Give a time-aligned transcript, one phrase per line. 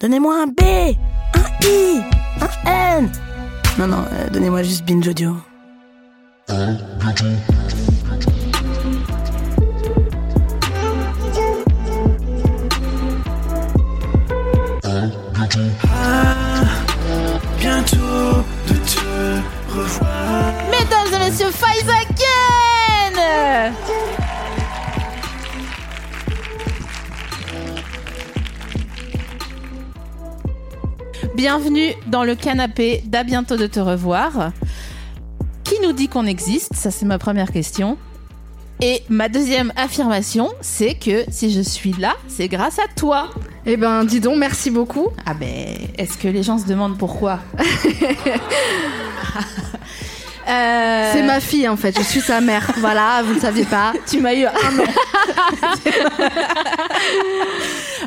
[0.00, 2.00] Donnez-moi un B, un I,
[2.40, 3.12] un N.
[3.78, 5.36] Non, non, euh, donnez-moi juste Binge Audio.
[17.58, 20.54] Bientôt de te revoir.
[20.70, 23.74] Mesdames et messieurs, Faiza again
[31.40, 34.52] Bienvenue dans le canapé d'à bientôt de te revoir.
[35.64, 36.74] Qui nous dit qu'on existe?
[36.74, 37.96] Ça, c'est ma première question.
[38.82, 43.30] Et ma deuxième affirmation, c'est que si je suis là, c'est grâce à toi.
[43.64, 45.08] Eh ben, dis donc, merci beaucoup.
[45.24, 47.38] Ah ben, est-ce que les gens se demandent pourquoi?
[50.48, 51.96] Euh, C'est ma fille, en fait.
[51.96, 52.72] Je suis sa mère.
[52.78, 53.92] voilà, vous ne saviez pas.
[54.10, 54.84] Tu m'as eu un an.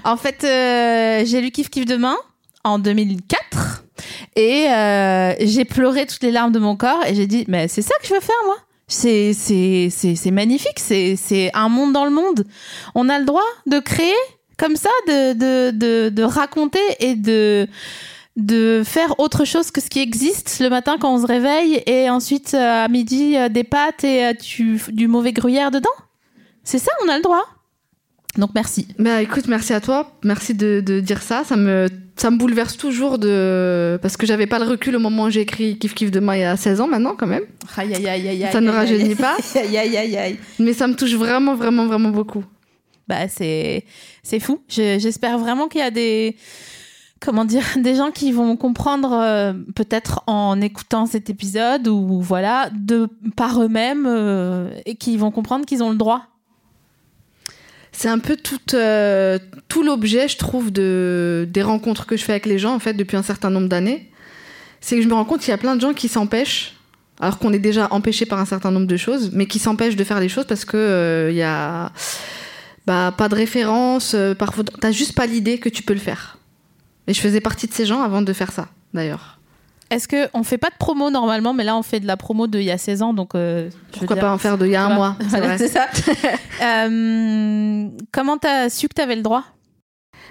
[0.11, 2.17] en fait, euh, j'ai lu Kiff Kiff Demain
[2.63, 3.83] en 2004
[4.35, 7.81] et euh, j'ai pleuré toutes les larmes de mon corps et j'ai dit mais c'est
[7.81, 8.57] ça que je veux faire moi.
[8.87, 12.45] C'est c'est magnifique, c'est c'est un monde dans le monde.
[12.95, 14.13] On a le droit de créer
[14.57, 17.67] comme ça, de de de, de raconter et de
[18.35, 22.09] de faire autre chose que ce qui existe le matin quand on se réveille et
[22.09, 25.89] ensuite euh, à midi euh, des pâtes et tu, du mauvais gruyère dedans.
[26.63, 27.45] C'est ça, on a le droit.
[28.37, 28.87] Donc merci.
[28.97, 30.11] Bah écoute, merci à toi.
[30.23, 31.43] Merci de, de dire ça.
[31.43, 33.99] Ça me, ça me bouleverse toujours de...
[34.01, 36.43] parce que j'avais pas le recul au moment où j'ai écrit Kiff Demain il y
[36.43, 37.43] a 16 ans maintenant quand même.
[37.77, 38.47] Aïe aïe aïe.
[38.51, 39.35] Ça ne rajeunit pas.
[39.55, 40.37] Aïe aïe aïe aïe.
[40.59, 42.43] Mais ça me touche vraiment, vraiment, vraiment beaucoup.
[43.07, 43.85] Bah c'est
[44.23, 44.61] c'est fou.
[44.69, 46.35] Je- J'espère vraiment qu'il y a des
[47.19, 52.69] comment dire des gens qui vont comprendre euh, peut-être en écoutant cet épisode ou voilà
[52.73, 56.23] de par eux-mêmes euh, et qui vont comprendre qu'ils ont le droit.
[57.93, 59.37] C'est un peu tout, euh,
[59.83, 63.15] l'objet, je trouve, de, des rencontres que je fais avec les gens, en fait, depuis
[63.15, 64.09] un certain nombre d'années.
[64.81, 66.73] C'est que je me rends compte qu'il y a plein de gens qui s'empêchent,
[67.19, 70.03] alors qu'on est déjà empêché par un certain nombre de choses, mais qui s'empêchent de
[70.03, 71.91] faire les choses parce que euh, il y a
[72.85, 74.33] bah, pas de référence, euh,
[74.81, 76.37] t'as juste pas l'idée que tu peux le faire.
[77.07, 79.39] Et je faisais partie de ces gens avant de faire ça, d'ailleurs.
[79.93, 82.47] Est-ce que on fait pas de promo normalement, mais là on fait de la promo
[82.47, 84.75] d'il y a 16 ans, donc euh, Pourquoi dire, pas en faire de il y
[84.75, 85.87] a un mois, Voilà, c'est ça.
[86.63, 89.43] Euh, comment t'as su que t'avais le droit?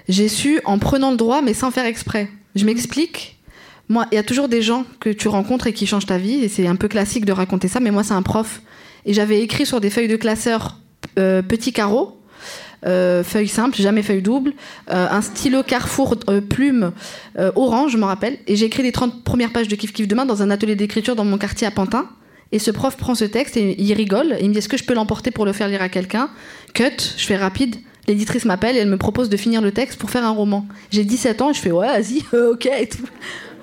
[0.09, 2.27] J'ai su en prenant le droit, mais sans faire exprès.
[2.55, 3.39] Je m'explique.
[3.87, 6.43] Moi, il y a toujours des gens que tu rencontres et qui changent ta vie,
[6.43, 8.61] et c'est un peu classique de raconter ça, mais moi, c'est un prof.
[9.05, 10.79] Et j'avais écrit sur des feuilles de classeur
[11.19, 12.19] euh, petits carreaux,
[12.85, 14.53] euh, feuilles simples, jamais feuilles doubles,
[14.91, 16.91] euh, un stylo Carrefour euh, plume
[17.55, 20.25] orange, je m'en rappelle, et j'ai écrit les 30 premières pages de Kiff Kiff Demain
[20.25, 22.09] dans un atelier d'écriture dans mon quartier à Pantin.
[22.51, 24.33] Et ce prof prend ce texte et il rigole.
[24.33, 26.29] Et il me dit Est-ce que je peux l'emporter pour le faire lire à quelqu'un?
[26.75, 27.77] Cut, je fais rapide.
[28.07, 30.67] L'éditrice m'appelle et elle me propose de finir le texte pour faire un roman.
[30.91, 33.07] J'ai 17 ans et je fais Ouais, vas-y, ok et tout.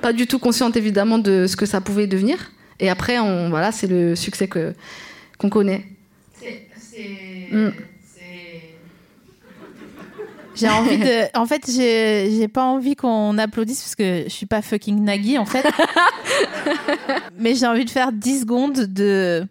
[0.03, 2.50] Pas du tout consciente évidemment de ce que ça pouvait devenir.
[2.80, 4.75] Et après, on, voilà, c'est le succès que,
[5.38, 5.84] qu'on connaît.
[7.53, 7.69] Mm.
[10.54, 11.38] J'ai envie de.
[11.38, 15.46] En fait, j'ai pas envie qu'on applaudisse parce que je suis pas fucking Nagui en
[15.46, 15.64] fait.
[17.38, 19.46] Mais j'ai envie de faire 10 secondes de.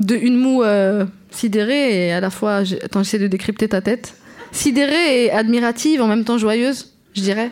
[0.00, 2.62] De une moue euh, sidérée et à la fois.
[2.82, 4.14] Attends, j'essaie de décrypter ta tête.
[4.52, 7.50] Sidérée et admirative, en même temps joyeuse, je dirais.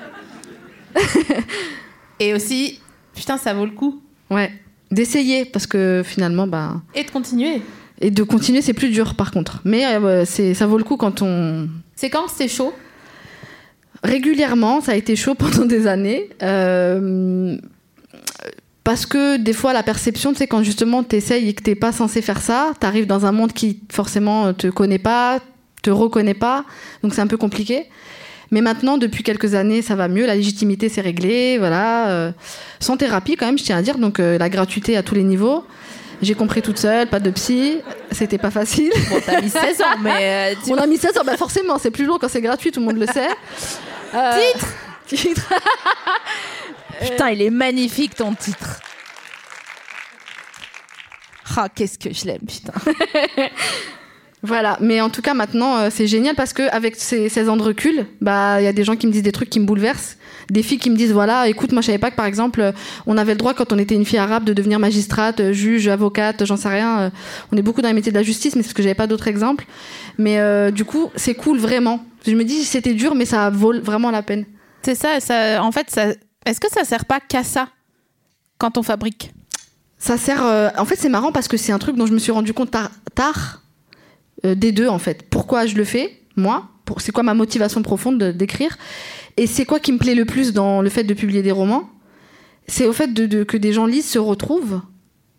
[2.21, 2.81] Et aussi,
[3.15, 4.03] putain, ça vaut le coup.
[4.31, 4.53] Ouais.
[4.91, 6.83] D'essayer, parce que finalement, bah.
[6.95, 7.63] Et de continuer.
[8.01, 9.61] Et de continuer, c'est plus dur par contre.
[9.65, 11.69] Mais euh, c'est, ça vaut le coup quand on.
[11.97, 12.73] C'est quand c'est chaud?
[14.03, 16.29] Régulièrement, ça a été chaud pendant des années.
[16.43, 17.57] euh,
[18.85, 22.23] parce que des fois, la perception, sais, quand justement t'essayes et que t'es pas censé
[22.23, 25.41] faire ça, t'arrives dans un monde qui forcément te connaît pas,
[25.83, 26.65] te reconnaît pas,
[27.03, 27.85] donc c'est un peu compliqué.
[28.51, 32.09] Mais maintenant, depuis quelques années, ça va mieux, la légitimité s'est réglée, voilà.
[32.09, 32.33] euh,
[32.81, 35.25] sans thérapie quand même, je tiens à dire, donc euh, la gratuité à tous les
[35.25, 35.65] niveaux.
[36.21, 37.81] J'ai compris toute seule, pas de psy,
[38.11, 38.93] c'était pas facile.
[39.09, 40.55] Bon, t'as mis 16 ans, mais.
[40.55, 42.81] euh, On a mis 16 ans, bah forcément, c'est plus long quand c'est gratuit, tout
[42.81, 43.29] le monde le sait.
[44.15, 44.67] Euh, Titre
[45.07, 45.49] titre.
[47.01, 48.81] Putain, il est magnifique ton titre.
[51.57, 52.73] Ah, qu'est-ce que je l'aime, putain.
[54.43, 57.57] Voilà, mais en tout cas maintenant euh, c'est génial parce que avec ces 16 ans
[57.57, 59.67] de recul, bah il y a des gens qui me disent des trucs qui me
[59.67, 60.17] bouleversent,
[60.49, 62.71] des filles qui me disent voilà, écoute, moi je savais pas que par exemple euh,
[63.09, 65.89] on avait le droit quand on était une fille arabe de devenir magistrate, euh, juge,
[65.89, 67.01] avocate, j'en sais rien.
[67.01, 67.11] euh,
[67.51, 69.09] on est beaucoup dans les métiers de la justice, mais c'est parce que j'avais pas
[69.09, 69.67] d'autres exemples.
[70.19, 72.05] Mais euh, du coup c'est cool vraiment.
[72.25, 74.45] Je me dis c'était dur, mais ça vaut vraiment la peine.
[74.83, 75.65] C'est ça, ça.
[75.65, 76.13] En fait, ça.
[76.47, 77.69] Est-ce que ça sert pas qu'à ça
[78.59, 79.33] quand on fabrique?
[79.99, 80.43] Ça sert.
[80.79, 82.71] en fait, c'est marrant parce que c'est un truc dont je me suis rendu compte
[82.71, 83.63] tard, tard,
[84.45, 85.25] euh, des deux en fait.
[85.31, 86.69] Pourquoi je le fais, moi
[86.99, 88.77] C'est quoi ma motivation profonde de- d'écrire
[89.37, 91.89] Et c'est quoi qui me plaît le plus dans le fait de publier des romans
[92.67, 94.81] C'est au fait de, de- que des gens lisent, se retrouvent,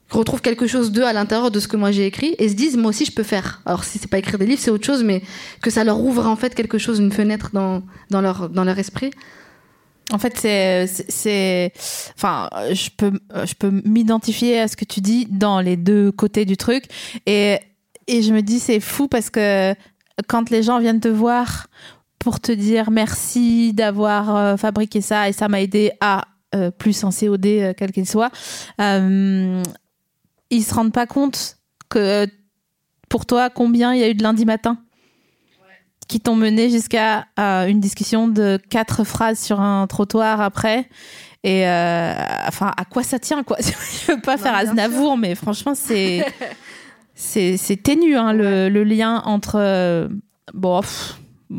[0.10, 2.76] retrouvent quelque chose d'eux à l'intérieur de ce que moi j'ai écrit et se disent
[2.78, 3.62] moi aussi je peux faire.
[3.66, 5.22] Alors si c'est pas écrire des livres, c'est autre chose, mais
[5.62, 8.78] que ça leur ouvre en fait quelque chose, une fenêtre dans, dans, leur, dans leur
[8.80, 9.12] esprit.
[10.12, 11.72] En fait, c'est, c'est- c'est,
[12.16, 13.12] enfin, je peux,
[13.46, 16.86] je peux m'identifier à ce que tu dis dans les deux côtés du truc,
[17.28, 17.60] et
[18.10, 19.74] et je me dis c'est fou parce que
[20.28, 21.68] quand les gens viennent te voir
[22.18, 26.26] pour te dire merci d'avoir euh, fabriqué ça et ça m'a aidé à
[26.56, 28.32] euh, plus en COD euh, quel qu'il soit,
[28.82, 29.62] euh,
[30.50, 31.58] ils se rendent pas compte
[31.90, 32.28] que
[33.08, 34.80] pour toi combien il y a eu de lundi matin
[36.08, 40.90] qui t'ont mené jusqu'à une discussion de quatre phrases sur un trottoir après.
[41.44, 41.62] Et
[42.48, 43.58] enfin, à quoi ça tient quoi?
[43.62, 46.26] Je veux pas faire bien Aznavour, mais franchement, c'est
[47.22, 50.08] c'est ténu hein, le, le lien entre euh,
[50.54, 51.18] bon, pff,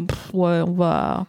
[0.09, 1.27] pff, ouais, on va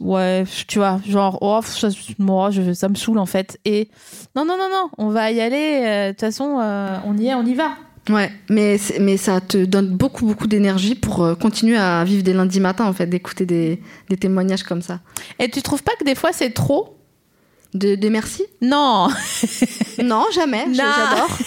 [0.00, 1.88] ouais, tu vois, genre oh, pff, ça,
[2.18, 3.58] moi, je, ça me saoule en fait.
[3.64, 3.88] Et
[4.36, 5.82] non, non, non, non, on va y aller.
[5.84, 7.72] euh, De toute façon, euh, on y est, on y va.
[8.10, 12.34] Ouais, mais, mais ça te donne beaucoup, beaucoup d'énergie pour euh, continuer à vivre des
[12.34, 13.80] lundis matins, en fait, d'écouter des,
[14.10, 15.00] des témoignages comme ça.
[15.38, 16.98] Et tu trouves pas que des fois c'est trop?
[17.72, 18.44] De, des merci?
[18.60, 19.08] Non.
[20.02, 21.28] Non, jamais, j'adore.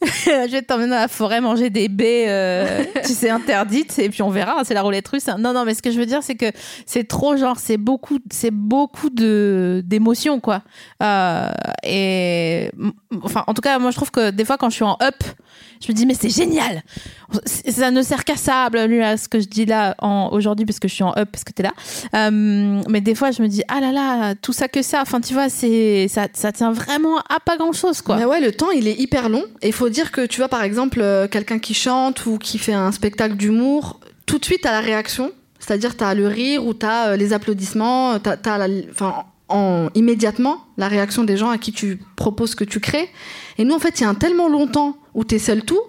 [0.24, 4.22] je vais t'emmener dans la forêt manger des baies, euh, tu sais, interdites, et puis
[4.22, 5.26] on verra, c'est la roulette russe.
[5.38, 6.46] Non, non, mais ce que je veux dire, c'est que
[6.86, 10.62] c'est trop genre, c'est beaucoup, c'est beaucoup de d'émotions, quoi.
[11.02, 11.50] Euh,
[11.82, 12.70] et
[13.22, 15.16] enfin, en tout cas, moi, je trouve que des fois, quand je suis en up,
[15.80, 16.82] je me dis, mais c'est génial.
[17.44, 19.94] Ça ne sert qu'à ça, blablabla, ce que je dis là
[20.32, 21.72] aujourd'hui, parce que je suis en up, parce que t'es là.
[22.14, 25.02] Euh, mais des fois, je me dis, ah là là, tout ça que ça.
[25.02, 28.16] Enfin, tu vois, ça, ça tient vraiment à pas grand chose, quoi.
[28.16, 29.44] Mais ouais, le temps, il est hyper long.
[29.62, 32.58] Et il faut dire que, tu vois, par exemple, euh, quelqu'un qui chante ou qui
[32.58, 35.32] fait un spectacle d'humour, tout de suite, t'as la réaction.
[35.58, 41.36] C'est-à-dire, t'as le rire ou t'as euh, les applaudissements, enfin, en, immédiatement la réaction des
[41.36, 43.08] gens à qui tu proposes que tu crées.
[43.58, 45.80] Et nous, en fait, il y a un tellement longtemps où t'es seul tout,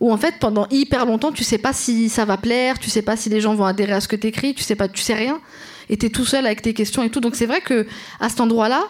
[0.00, 3.02] où en fait, pendant hyper longtemps, tu sais pas si ça va plaire, tu sais
[3.02, 5.12] pas si les gens vont adhérer à ce que t'écris, tu sais pas, tu sais
[5.12, 5.42] rien.
[5.90, 7.20] Et t'es tout seul avec tes questions et tout.
[7.20, 7.86] Donc c'est vrai que
[8.18, 8.82] à cet endroit-là,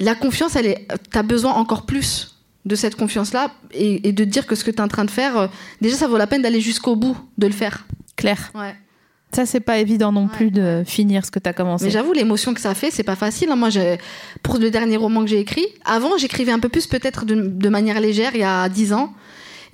[0.00, 4.44] la confiance, elle est, t'as besoin encore plus de cette confiance-là et, et de dire
[4.44, 5.46] que ce que tu es en train de faire, euh,
[5.80, 7.86] déjà, ça vaut la peine d'aller jusqu'au bout de le faire.
[8.16, 8.50] Claire.
[8.56, 8.74] Ouais.
[9.36, 11.84] Ça, c'est pas évident non plus de finir ce que tu as commencé.
[11.84, 13.50] Mais j'avoue, l'émotion que ça fait, c'est pas facile.
[13.50, 13.56] hein.
[13.56, 13.98] Moi, j'ai,
[14.42, 17.68] pour le dernier roman que j'ai écrit, avant, j'écrivais un peu plus, peut-être de, de
[17.68, 19.12] manière légère, il y a 10 ans.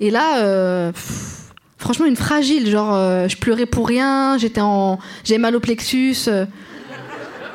[0.01, 2.69] Et là, euh, pff, franchement, une fragile.
[2.69, 6.45] Genre, euh, je pleurais pour rien, j'étais en, j'avais mal au plexus, euh,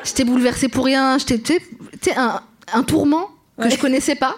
[0.03, 1.59] j'étais bouleversée pour rien, j'étais, tu sais,
[2.01, 2.41] tu sais, un,
[2.73, 3.27] un tourment
[3.59, 3.69] que Ouais.
[3.71, 4.35] je connaissais pas.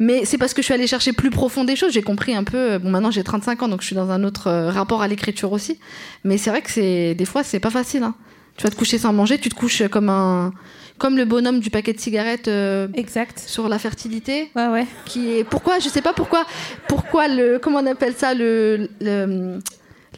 [0.00, 1.92] Mais c'est parce que je suis allée chercher plus profond des choses.
[1.92, 2.56] J'ai compris un peu.
[2.56, 5.06] euh, Bon, maintenant j'ai 35 ans, donc je suis dans un autre euh, rapport à
[5.08, 5.78] l'écriture aussi.
[6.24, 8.02] Mais c'est vrai que c'est des fois c'est pas facile.
[8.02, 8.14] hein.
[8.56, 10.52] Tu vas te coucher sans manger, tu te couches comme un
[10.98, 13.38] comme le bonhomme du paquet de cigarettes euh, Exact.
[13.46, 14.86] sur la fertilité, Ouais, ouais.
[15.06, 16.44] qui est pourquoi je sais pas pourquoi
[16.88, 19.60] pourquoi le comment on appelle ça le, le-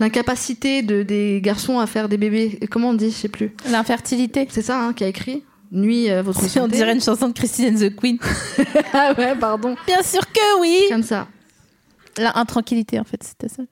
[0.01, 2.59] l'incapacité de des garçons à faire des bébés?
[2.71, 3.53] Comment on dit, je sais plus.
[3.71, 4.49] L'infertilité.
[4.51, 5.45] C'est ça hein, qui a écrit.
[5.73, 6.77] Nuit euh, votre On santé.
[6.77, 8.19] dirait une chanson de Christine and the Queen.
[8.93, 9.75] ah ouais, pardon.
[9.87, 10.85] Bien sûr que oui.
[10.91, 11.27] Comme ça.
[12.19, 13.63] La intranquillité, en fait, c'était ça.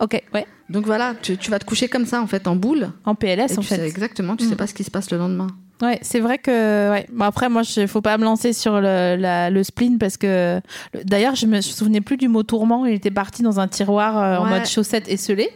[0.00, 0.46] Ok, ouais.
[0.70, 2.90] Donc voilà, tu, tu vas te coucher comme ça en fait en boule.
[3.04, 3.86] En PLS, Et en tu sais fait.
[3.88, 4.48] exactement, tu Mm.
[4.50, 5.48] sais pas ce qui se passe le lendemain.
[5.82, 6.90] Ouais, c'est vrai que.
[6.90, 7.06] Ouais.
[7.12, 10.60] Bon, après, moi, il faut pas me lancer sur le, la- le spleen parce que.
[10.94, 12.86] le- D'ailleurs, je me souvenais plus du mot tourment.
[12.86, 15.50] Il était parti dans un tiroir euh, en mode chaussette esselée.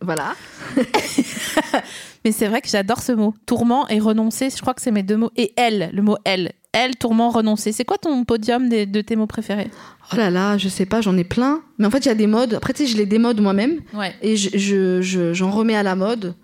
[0.00, 0.34] Voilà.
[2.24, 3.34] Mais c'est vrai que j'adore ce mot.
[3.46, 5.30] Tourment et renoncer, je crois que c'est mes deux mots.
[5.36, 6.52] Et elle, le mot elle.
[6.72, 7.70] Elle, tourment, renoncer.
[7.72, 9.70] C'est quoi ton podium des- de tes mots préférés?
[10.12, 11.60] Oh là là, je sais pas, j'en ai plein.
[11.78, 12.54] Mais en fait, il y a des modes.
[12.54, 14.12] Après, tu sais, je les démode moi-même Ouais.
[14.22, 16.34] et je, je- je- j'en remets à la mode.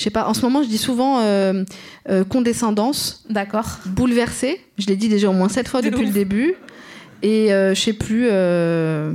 [0.00, 1.62] Je sais pas, en ce moment, je dis souvent euh,
[2.08, 3.66] euh, condescendance, D'accord.
[3.84, 4.58] bouleversée.
[4.78, 6.06] Je l'ai dit déjà au moins sept fois De depuis ouf.
[6.08, 6.54] le début.
[7.22, 8.26] Et euh, je sais plus.
[8.30, 9.12] euh,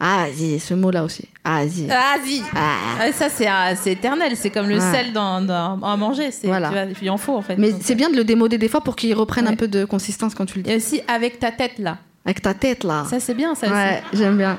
[0.00, 1.28] Ah, vas-y, ce mot-là aussi.
[1.44, 1.86] Ah, vas-y.
[1.90, 2.76] Ah, vas-y Ah.
[3.04, 4.32] Ouais, ça, c'est ah, c'est éternel.
[4.36, 6.30] C'est comme le sel dans, dans- à manger.
[6.44, 6.68] Voilà.
[6.68, 7.56] tu vois, il en faut, en fait.
[7.58, 10.34] Mais c'est bien de le démoder des fois pour qu'il reprenne un peu de consistance
[10.34, 10.72] quand tu le dis.
[10.72, 11.98] a aussi avec ta tête, là.
[12.24, 13.04] Avec ta tête, là.
[13.10, 14.56] Ça, c'est bien, ça ouais, j'aime bien.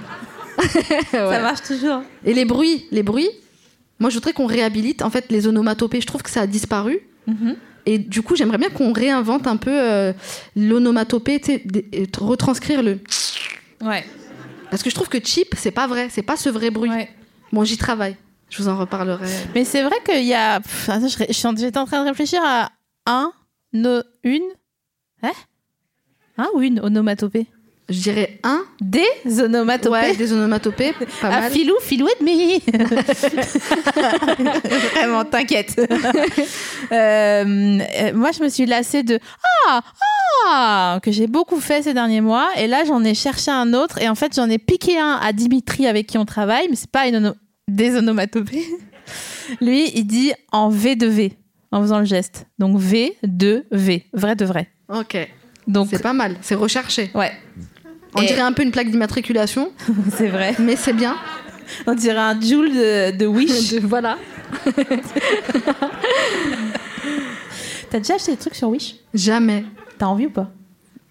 [1.12, 2.02] Ça marche toujours.
[2.26, 3.30] Et les bruits, les bruits.
[4.00, 6.02] Moi, je voudrais qu'on réhabilite en fait les onomatopées.
[6.02, 7.00] Je trouve que ça a disparu.
[7.28, 7.56] Mhm.
[7.86, 10.12] Et du coup, j'aimerais bien qu'on réinvente un peu euh,
[10.56, 11.40] l'onomatopée, et
[12.08, 13.00] t- retranscrire le.
[13.82, 14.04] Ouais.
[14.70, 16.90] Parce que je trouve que cheap, c'est pas vrai, c'est pas ce vrai bruit.
[16.90, 17.10] ouais.
[17.54, 18.18] Bon, j'y travaille.
[18.50, 19.26] Je vous en reparlerai.
[19.56, 20.60] Mais c'est vrai qu'il y a.
[20.60, 21.18] Pff, attends, je
[21.58, 22.72] j'étais en train de réfléchir à
[23.06, 23.32] un,
[23.74, 24.44] no, une.
[25.24, 25.32] Hein?
[26.38, 27.48] Un ou une onomatopée?
[27.90, 28.64] Je dirais un.
[28.82, 29.06] Des
[29.40, 30.92] onomatopées Ouais, des onomatopées,
[31.22, 31.52] pas Ah, mal.
[31.52, 32.62] filou, filou et demi.
[34.94, 35.76] Vraiment, t'inquiète.
[35.80, 35.86] Euh,
[36.92, 39.20] euh, moi, je me suis lassée de
[39.68, 39.82] ah
[40.50, 44.02] ah que j'ai beaucoup fait ces derniers mois, et là, j'en ai cherché un autre,
[44.02, 46.92] et en fait, j'en ai piqué un à Dimitri avec qui on travaille, mais c'est
[46.92, 47.36] pas une ono-
[47.68, 48.66] des onomatopées.
[49.62, 51.34] Lui, il dit en V de V
[51.72, 52.46] en faisant le geste.
[52.60, 54.70] Donc V de V, vrai de vrai.
[54.90, 55.18] Ok,
[55.68, 57.10] Donc c'est pas mal, c'est recherché.
[57.14, 57.32] ouais,
[58.18, 59.72] On Et- dirait un peu une plaque d'immatriculation,
[60.18, 60.56] c'est vrai.
[60.60, 61.16] mais c'est bien.
[61.86, 63.74] On dirait un Joule de, de Wish.
[63.74, 64.18] De- voilà.
[67.90, 68.96] T'as déjà acheté des trucs sur Wish?
[69.14, 69.64] Jamais.
[69.98, 70.52] T'as envie ou pas?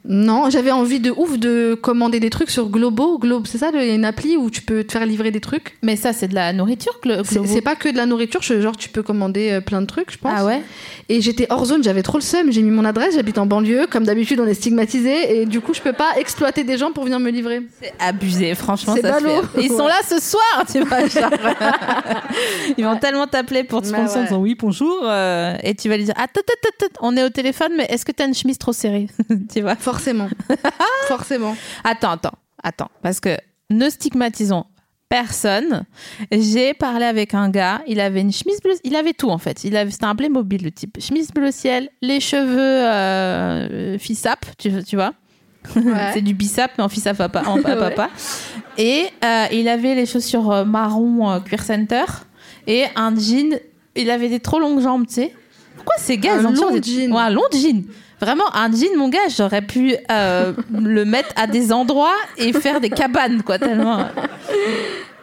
[0.08, 3.18] Non, j'avais envie de ouf de commander des trucs sur Globo.
[3.18, 5.40] Globe, c'est ça, il y a une appli où tu peux te faire livrer des
[5.40, 5.76] trucs.
[5.82, 7.48] Mais ça, c'est de la nourriture, Glo- Globo.
[7.52, 10.12] c'est pas que de la nourriture, je- genre tu peux commander euh, plein de trucs,
[10.12, 10.32] je pense.
[10.34, 10.62] Ah ouais?
[11.08, 12.52] Et j'étais hors zone, j'avais trop le seum.
[12.52, 13.86] J'ai mis mon adresse, j'habite en banlieue.
[13.90, 15.40] Comme d'habitude, on est stigmatisé.
[15.40, 17.62] Et du coup, je peux pas exploiter des gens pour venir me livrer.
[17.82, 18.94] C'est abusé, franchement.
[18.96, 21.06] C'est fait- Ils sont là ce soir, tu vois.
[21.06, 21.30] genre.
[22.78, 25.00] Ils vont tellement t'appeler pour te Bah sponsor en disant oui, bonjour.
[25.04, 28.04] euh, et tu vas lui dire Attends, attends, attends, on est au téléphone, mais est-ce
[28.04, 29.06] que t'as une chemise trop serrée?
[29.52, 29.76] Tu vois?
[29.96, 30.28] Forcément.
[31.08, 31.56] Forcément.
[31.84, 32.90] Attends, attends, attends.
[33.02, 33.36] Parce que
[33.70, 34.64] ne stigmatisons
[35.08, 35.84] personne.
[36.32, 39.62] J'ai parlé avec un gars, il avait une chemise bleue, il avait tout en fait.
[39.64, 40.98] Il avait, c'était un Playmobil le type.
[41.00, 45.12] Chemise bleu ciel, les cheveux euh, fissap, tu, tu vois.
[45.76, 46.10] Ouais.
[46.14, 47.42] C'est du bissap, mais en fils à papa.
[47.46, 47.62] En Ouais.
[47.76, 48.10] papa.
[48.78, 52.04] Et euh, il avait les chaussures euh, marron euh, cuir center
[52.66, 53.58] et un jean.
[53.94, 55.34] Il avait des trop longues jambes, tu sais.
[55.76, 57.12] Pourquoi ces gars Un ils ont long des- jean.
[57.12, 57.84] Ouais, un long jean.
[58.20, 62.80] Vraiment, un jean, mon gars, j'aurais pu euh, le mettre à des endroits et faire
[62.80, 64.06] des cabanes, quoi, tellement.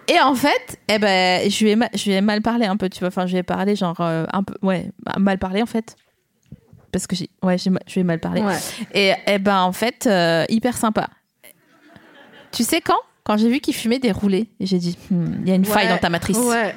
[0.08, 2.78] Et en fait, eh ben, je lui ai mal, je lui ai mal parlé un
[2.78, 3.08] peu, tu vois.
[3.08, 5.96] Enfin, je lui ai parlé genre euh, un peu, ouais, mal parlé en fait.
[6.92, 8.42] Parce que j'ai, ouais, je lui ai mal parlé.
[8.42, 8.58] Ouais.
[8.94, 11.10] Et eh ben en fait, euh, hyper sympa.
[12.52, 13.00] Tu sais quand?
[13.24, 15.88] Quand j'ai vu qu'il fumait des roulés, j'ai dit, Hmm, il y a une faille
[15.88, 16.38] dans ta matrice.
[16.38, 16.76] Ouais.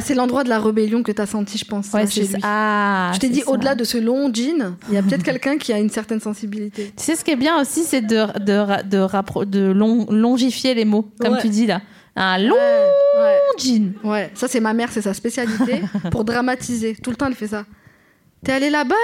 [0.00, 1.92] C'est l'endroit de la rébellion que t'as senti, je pense.
[1.92, 2.36] Ouais, chez lui.
[2.42, 5.72] Ah, je t'ai dit, au-delà de ce long jean, il y a peut-être quelqu'un qui
[5.72, 6.92] a une certaine sensibilité.
[6.96, 10.74] Tu sais ce qui est bien aussi, c'est de, de, de, rappro- de long- longifier
[10.74, 11.40] les mots, comme Ouais.
[11.40, 11.80] tu dis là.
[12.14, 13.92] Un long Ouais, jean.
[14.04, 16.94] Ouais, ça c'est ma mère, c'est sa spécialité pour dramatiser.
[17.02, 17.64] Tout le temps elle fait ça.
[18.44, 18.94] T'es allé là-bas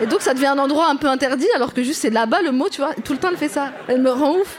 [0.00, 2.52] Et donc ça devient un endroit un peu interdit alors que juste c'est là-bas le
[2.52, 2.94] mot, tu vois.
[3.04, 3.72] Tout le temps elle fait ça.
[3.88, 4.58] Elle me rend ouf.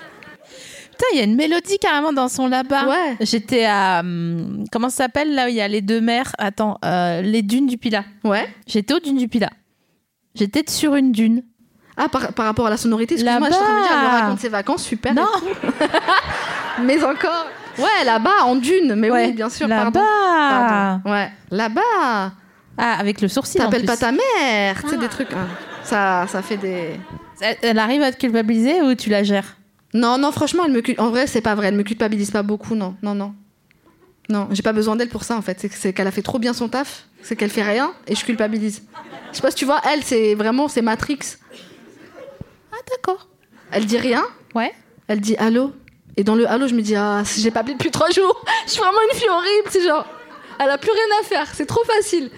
[0.93, 2.87] Putain, il y a une mélodie carrément dans son là-bas.
[2.87, 3.17] Ouais.
[3.21, 3.99] J'étais à.
[4.01, 6.31] hum, comment ça s'appelle là où il y a les deux mers?
[6.37, 8.03] Attends, euh, les dunes du Pilat.
[8.23, 8.47] Ouais.
[8.67, 9.49] J'étais aux dunes du Pilat.
[10.35, 11.43] J'étais sur une dune.
[11.97, 13.91] Ah, par, par rapport à la sonorité, excuse-moi, je suis en train de me dire,
[14.01, 15.13] elle me raconte ses vacances, super.
[15.13, 15.27] Non,
[16.83, 17.45] Mais encore.
[17.77, 18.95] Ouais, là-bas, en dune.
[18.95, 19.99] Mais Ouais, oui, bien sûr, pardon.
[19.99, 20.99] là-bas.
[21.03, 21.11] Pardon.
[21.11, 22.31] Ouais, là-bas.
[22.77, 23.61] Ah, avec le sourcil.
[23.61, 23.87] en T'appelles plus.
[23.87, 24.81] pas ta mère.
[24.81, 25.31] Tu sais, des trucs.
[25.33, 25.47] hein.
[25.83, 26.99] Ça, ça fait des.
[27.41, 29.57] Elle, elle arrive à te culpabiliser ou tu la gères?
[29.93, 31.67] Non, non, franchement, elle me cul- en vrai, c'est pas vrai.
[31.67, 33.33] Elle me culpabilise pas beaucoup, non, non, non.
[34.29, 35.59] Non, j'ai pas besoin d'elle pour ça en fait.
[35.59, 38.15] C'est que- C'est qu'elle a fait trop bien son taf, c'est qu'elle fait rien et
[38.15, 38.83] je culpabilise.
[39.31, 41.19] Je sais pas si tu vois, elle, c'est vraiment, c'est Matrix.
[42.71, 43.27] Ah, d'accord.
[43.71, 44.23] Elle dit rien,
[44.55, 44.71] Ouais.
[45.07, 45.73] elle dit allô.
[46.15, 48.43] Et dans le allô, je me dis, ah, si j'ai pas appelé depuis trois jours,
[48.65, 49.67] je suis vraiment une fille horrible.
[49.69, 50.05] C'est genre,
[50.59, 52.29] elle a plus rien à faire, c'est trop facile.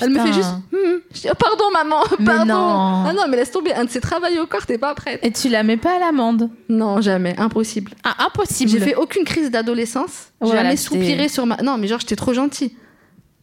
[0.00, 1.00] Elle me fait juste, Hum.
[1.14, 2.44] je dis, oh, pardon maman, Mais pardon.
[2.46, 3.04] non.
[3.08, 5.20] Ah non, mais laisse tomber, un de ces travails au corps, t'es pas prête.
[5.22, 7.92] Et tu la mets pas à l'amende Non, jamais, impossible.
[8.04, 8.70] Ah, impossible.
[8.70, 10.28] J'ai fait aucune crise d'adolescence.
[10.40, 11.56] J'ai Voilà, jamais c'était- soupiré sur ma.
[11.58, 12.74] Non, mais genre, j'étais trop gentille.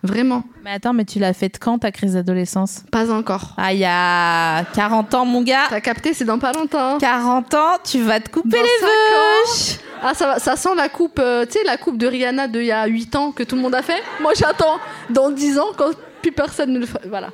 [0.04, 0.44] Vraiment.
[0.64, 2.84] Mais attends, mais tu l'as faite quand ta crise d'adolescence?
[2.92, 3.54] Pas encore.
[3.58, 5.66] Ah, il y a 40 ans, mon gars.
[5.70, 7.00] T'as capté, c'est dans pas longtemps.
[7.00, 9.78] 40 ans, tu vas te couper Dans les veuches.
[10.08, 12.72] Ah, ça, ça sent la coupe, euh, tu sais, la coupe de Rihanna d'il y
[12.72, 14.04] a 8 ans que tout le monde a fait?
[14.22, 14.78] Moi, j'attends
[15.10, 17.02] dans 10 ans quand plus personne ne le fait.
[17.10, 17.30] Voilà.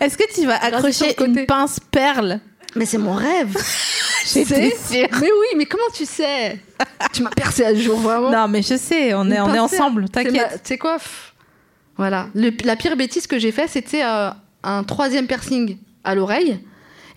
[0.00, 2.38] Est-ce que tu vas accrocher une pince perle?
[2.76, 3.56] Mais c'est mon rêve.
[4.32, 5.08] J'étais sûre.
[5.20, 6.60] Mais oui, mais comment tu sais?
[7.12, 8.30] Tu m'as percé à jour, vraiment.
[8.30, 10.60] Non, mais je sais, on est, on est ensemble, t'inquiète.
[10.62, 10.98] Tu sais quoi
[11.96, 12.28] Voilà.
[12.34, 14.30] Le- la pire bêtise que j'ai fait, c'était euh,
[14.62, 16.60] un troisième piercing à l'oreille.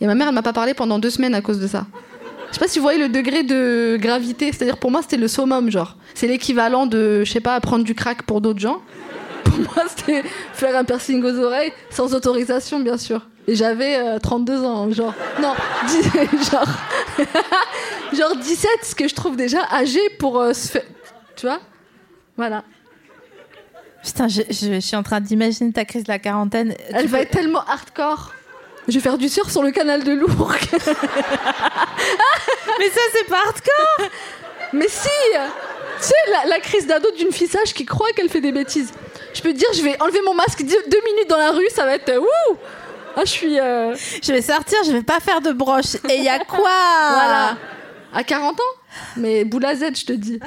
[0.01, 1.85] Et ma mère, elle m'a pas parlé pendant deux semaines à cause de ça.
[2.49, 4.51] Je sais pas si vous voyez le degré de gravité.
[4.51, 5.97] C'est-à-dire, pour moi, c'était le summum, genre.
[6.13, 8.81] C'est l'équivalent de, je sais pas, prendre du crack pour d'autres gens.
[9.43, 10.23] pour moi, c'était
[10.53, 13.27] faire un piercing aux oreilles sans autorisation, bien sûr.
[13.47, 15.13] Et j'avais euh, 32 ans, genre.
[15.41, 15.53] Non,
[16.51, 16.67] genre.
[18.17, 20.83] genre 17, ce que je trouve déjà âgé pour euh, se faire.
[21.35, 21.59] Tu vois?
[22.37, 22.63] Voilà.
[24.03, 26.73] Putain, je, je- je suis en train d'imaginer ta crise de la quarantaine.
[26.91, 28.31] Elle Tu va peux- être tellement hardcore.
[28.87, 30.35] Je vais faire du surf sur le canal de Lourdes.
[32.79, 34.09] Mais ça, c'est pas hardcore
[34.73, 38.41] Mais si Tu sais, la, la crise d'ado d'une fille sage qui croit qu'elle fait
[38.41, 38.91] des bêtises.
[39.33, 41.85] Je peux te dire, je vais enlever mon masque deux, minutes dans la rue, ça
[41.85, 42.09] va être.
[42.09, 42.57] euh, Wouh
[43.15, 43.59] Ah, je suis.
[43.59, 45.95] euh, Je vais sortir, je vais pas faire de broche.
[46.09, 46.69] Et il y a quoi?
[47.09, 47.57] Voilà.
[48.13, 48.63] À 40 ans?
[49.17, 50.39] Mais boule à Z, je te dis.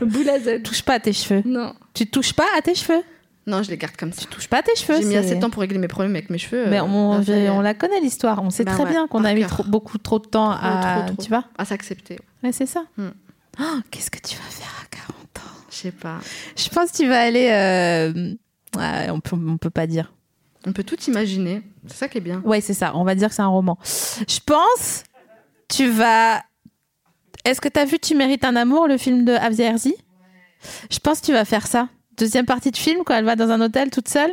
[0.00, 0.62] Boule à Z.
[0.62, 1.42] Touche pas à tes cheveux.
[1.44, 1.74] Non.
[1.92, 3.02] Tu touches pas à tes cheveux?
[3.46, 4.26] Non, je les garde comme ça.
[4.30, 4.98] Touche pas à tes cheveux.
[5.00, 6.66] J'ai mis assez de temps pour régler mes problèmes avec mes cheveux.
[6.68, 7.22] Mais euh, on,
[7.56, 8.42] on la connaît l'histoire.
[8.42, 11.04] On sait Bah très ouais, bien qu'on a mis trop- beaucoup trop de temps à.
[11.06, 11.22] trop.
[11.22, 12.18] Tu vois À s'accepter.
[12.52, 12.84] C'est ça.
[12.96, 13.08] Hmm.
[13.58, 15.64] Oh, Qu'est-ce que tu vas faire à 40 ans?
[15.70, 16.18] Je sais pas.
[16.56, 17.48] Je pense que tu vas aller.
[17.50, 18.34] euh,
[18.78, 20.12] ouais, on peut, on peut pas dire.
[20.66, 21.62] On peut tout imaginer.
[21.86, 22.42] C'est ça qui est bien.
[22.44, 22.92] Ouais, c'est ça.
[22.94, 23.78] On va dire que c'est un roman.
[23.84, 25.04] Je pense.
[25.68, 26.42] Tu vas.
[27.46, 29.94] Est-ce que t'as vu Tu mérites un amour, le film de Herzi
[30.90, 31.88] Je pense que tu vas faire ça.
[32.16, 34.32] Deuxième partie de film, quand elle va dans un hôtel toute seule,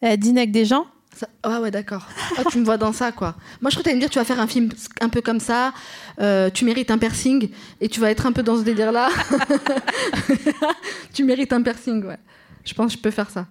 [0.00, 0.86] elle dîne avec des gens.
[1.14, 2.06] Ça- Ah ouais, d'accord.
[2.36, 3.36] Ah, tu me vois dans ça, quoi.
[3.60, 4.70] Moi, je crois que t'allais me dire, tu vas faire un film
[5.00, 5.72] un peu comme ça,
[6.20, 9.10] euh, tu mérites un piercing, et tu vas être un peu dans ce délire-là.
[11.12, 12.18] tu mérites un piercing, ouais.
[12.64, 13.46] Je pense que je peux faire ça.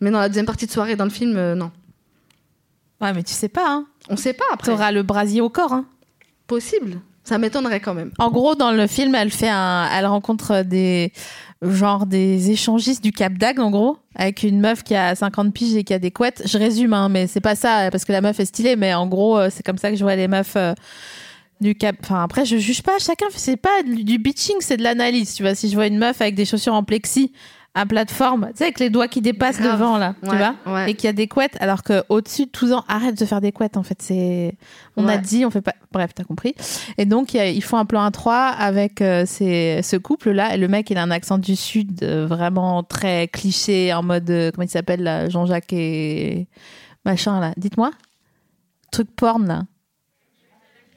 [0.00, 1.72] Mais dans la deuxième partie de soirée, dans le film, euh, non.
[3.00, 3.86] Ouais, mais tu sais pas, hein.
[4.08, 4.70] On sait pas après.
[4.70, 5.86] T'auras le brasier au corps, hein.
[6.46, 7.00] Possible.
[7.28, 8.10] Ça m'étonnerait quand même.
[8.18, 11.12] En gros, dans le film, elle fait un, elle rencontre des,
[11.60, 15.76] genre des échangistes du Cap d'Agde, en gros, avec une meuf qui a 50 piges
[15.76, 16.42] et qui a des couettes.
[16.46, 19.06] Je résume, hein, mais c'est pas ça, parce que la meuf est stylée, mais en
[19.06, 20.72] gros, euh, c'est comme ça que je vois les meufs euh,
[21.60, 21.96] du Cap.
[22.02, 25.34] Enfin, après, je juge pas, chacun, c'est pas du bitching, c'est de l'analyse.
[25.34, 27.30] Tu vois, si je vois une meuf avec des chaussures en plexi
[27.78, 29.72] à plateforme, tu sais, avec les doigts qui dépassent Grave.
[29.78, 30.90] devant, là, tu vois, ouais.
[30.90, 33.52] et qui a des couettes, alors que au-dessus de tous ans, arrête de faire des
[33.52, 34.56] couettes, en fait, c'est,
[34.96, 36.54] on a dit, on fait pas, bref, t'as compris.
[36.98, 39.96] Et donc, il y a- ils font un plan à trois avec euh, ces- ce
[39.96, 40.54] couple-là.
[40.54, 44.28] Et le mec, il a un accent du Sud euh, vraiment très cliché, en mode,
[44.30, 46.48] euh, comment il s'appelle, là, Jean-Jacques et
[47.04, 47.52] machin, là.
[47.56, 47.90] Dites-moi.
[48.90, 49.62] Truc porn, là.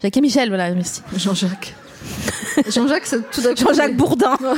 [0.01, 1.01] Jacques et Michel, voilà, merci.
[1.15, 1.75] Jean-Jacques.
[2.67, 3.63] Jean-Jacques, c'est tout d'un coup.
[3.67, 4.37] Jean-Jacques Bourdin.
[4.41, 4.51] non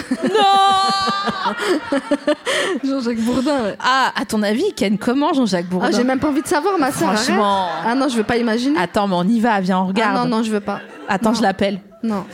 [2.84, 3.76] Jean-Jacques Bourdin, ouais.
[3.80, 6.78] Ah, à ton avis, ken comment Jean-Jacques Bourdin Ah, j'ai même pas envie de savoir,
[6.80, 7.10] ma sœur.
[7.10, 7.20] arrête.
[7.20, 7.68] Franchement.
[7.86, 8.78] Ah non, je veux pas imaginer.
[8.80, 10.30] Attends, mais on y va, viens, on Ah regarde.
[10.30, 10.80] non, non, je veux pas.
[11.08, 11.36] Attends, Non.
[11.36, 11.80] je l'appelle.
[12.02, 12.26] Non.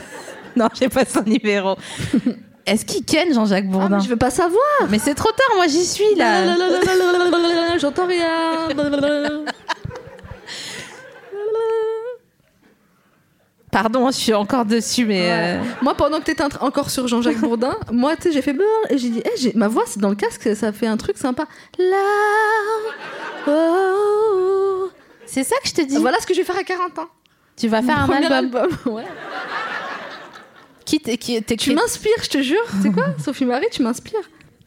[0.55, 1.75] Non, j'ai pas son numéro.
[2.65, 4.61] Est-ce qu'il ken Jean-Jacques Ah, Bourdin mais je veux pas savoir.
[4.89, 6.55] Mais c'est trop tard, moi j'y suis là.
[7.79, 8.67] J'entends rien.
[13.71, 15.21] Pardon, je suis encore dessus, mais.
[15.21, 15.29] Ouais.
[15.31, 18.65] euh, Moi, pendant que t'étais encore sur Jean-Jacques Bourdin, moi, tu sais, j'ai fait beurre
[18.89, 21.17] et j'ai dit, Eh, j'ai- ma voix, c'est dans le casque, ça fait un truc
[21.17, 21.45] sympa.
[21.77, 21.95] Là.
[23.47, 24.89] oh.
[25.25, 25.97] C'est ça que je te dis.
[25.97, 27.07] Voilà ce que je vais faire à 40 ans.
[27.55, 28.67] Tu vas faire un Premier album.
[28.87, 29.03] Ouais.
[30.85, 32.63] Qui qui Tu m'inspires, je te jure.
[32.81, 34.19] C'est quoi, Sophie Marie, tu m'inspires.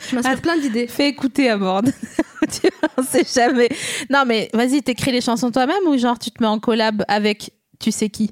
[0.09, 0.87] Tu m'inspires plein d'idées.
[0.87, 1.83] Fais écouter à bord.
[1.83, 3.69] tu on sait jamais.
[4.09, 7.51] Non, mais vas-y, t'écris les chansons toi-même ou genre tu te mets en collab avec
[7.81, 8.31] tu sais qui?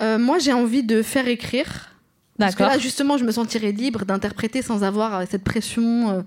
[0.00, 1.90] Euh, moi, j'ai envie de faire écrire.
[2.38, 6.22] Parce que là, justement, je me sentirais libre d'interpréter sans avoir euh, cette pression euh,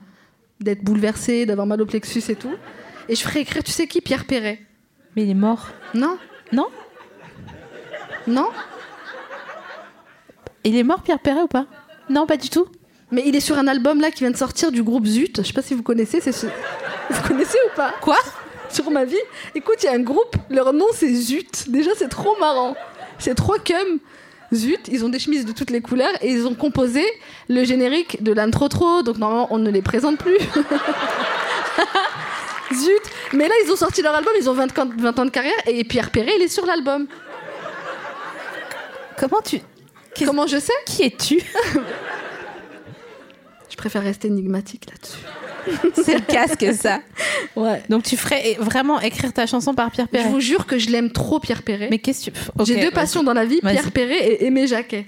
[0.59, 2.53] d'être bouleversée, d'avoir mal au plexus et tout.
[3.09, 4.61] Et je ferais écrire, tu sais qui Pierre Perret.
[5.15, 5.69] Mais il est mort.
[5.95, 6.17] Non
[6.51, 6.67] Non
[8.27, 8.49] Non
[10.63, 11.65] Il est mort, Pierre Perret ou pas?
[12.09, 12.67] Non, pas du tout.
[13.11, 15.41] Mais il est sur un album là qui vient de sortir du groupe Zut.
[15.41, 16.21] Je sais pas si vous connaissez.
[16.21, 16.47] C'est ce...
[17.09, 17.93] Vous connaissez ou pas?
[18.01, 18.17] Quoi?
[18.69, 19.15] Sur ma vie.
[19.53, 20.35] Écoute, il y a un groupe.
[20.49, 21.69] Leur nom c'est Zut.
[21.69, 22.75] Déjà, c'est trop marrant.
[23.23, 23.99] C'est trois cum.
[24.53, 27.03] Zut, ils ont des chemises de toutes les couleurs et ils ont composé
[27.49, 29.01] le générique de l'âme trop trop.
[29.01, 30.37] Donc normalement, on ne les présente plus.
[32.73, 33.01] Zut.
[33.33, 34.33] Mais là, ils ont sorti leur album.
[34.39, 37.07] Ils ont 20, ans- 20 ans de carrière et Pierre Perret, il est sur l'album.
[39.17, 39.59] Comment tu.
[40.25, 40.73] Comment je sais?
[40.85, 41.41] Qui es-tu?
[43.69, 45.23] Je préfère rester énigmatique là-dessus.
[46.03, 46.99] C'est le casque, ça.
[47.55, 47.81] Ouais.
[47.89, 50.29] Donc tu ferais vraiment écrire ta chanson par Pierre Je Perret.
[50.29, 51.87] vous jure que je l'aime trop, Pierre Perret.
[51.91, 52.39] Mais qu'est-ce que tu.
[52.65, 53.59] J'ai deux passions dans la vie.
[53.61, 55.05] Pierre Perret et Aimé Jacquet.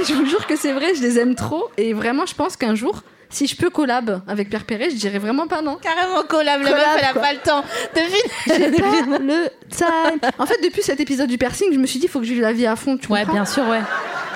[0.00, 1.68] Et je vous jure que c'est vrai, je les aime trop.
[1.76, 5.18] Et vraiment, je pense qu'un jour, si je peux collab avec Pierre Perret, je dirais
[5.20, 5.76] vraiment pas non.
[5.76, 7.22] Carrément collab, la Collab, meuf, elle a quoi.
[7.22, 7.64] pas le temps.
[7.94, 8.16] Devine.
[8.46, 10.30] J'ai pas le time.
[10.38, 12.32] En fait, depuis cet épisode du piercing, je me suis dit, il faut que je
[12.32, 12.96] vive la vie à fond.
[12.96, 13.80] Tu Ouais, comprends bien sûr, ouais.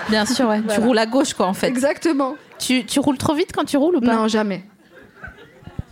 [0.09, 0.61] Bien sûr, ouais.
[0.73, 1.67] Tu roules à gauche, quoi, en fait.
[1.69, 2.37] Exactement.
[2.59, 4.15] Tu, tu roules trop vite quand tu roules ou pas?
[4.15, 4.63] Non, jamais.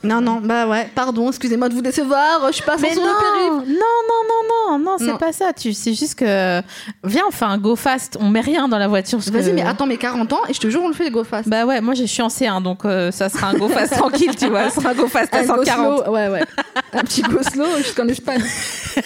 [0.04, 3.08] Non, non, bah ouais, pardon, excusez-moi de vous décevoir, je suis pas Mais sur non,
[3.08, 5.52] non, non, non, non, non, c'est pas ça.
[5.52, 6.60] Tu, c'est juste que
[7.02, 8.16] viens, on fait un go fast.
[8.20, 9.18] On met rien dans la voiture.
[9.18, 11.24] Vas-y, que- mais attends mes 40 ans et je te jure, on le fait go
[11.24, 11.48] fast.
[11.48, 14.36] Bah ouais, moi je suis en C1, donc euh, ça sera un go fast tranquille,
[14.36, 14.70] tu vois.
[14.70, 16.04] Ça sera un go fast à Un go 140.
[16.04, 16.44] slow, ouais, ouais.
[16.92, 18.44] Un petit go slow jusqu'en Espagne.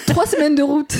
[0.06, 0.92] Trois semaines de route.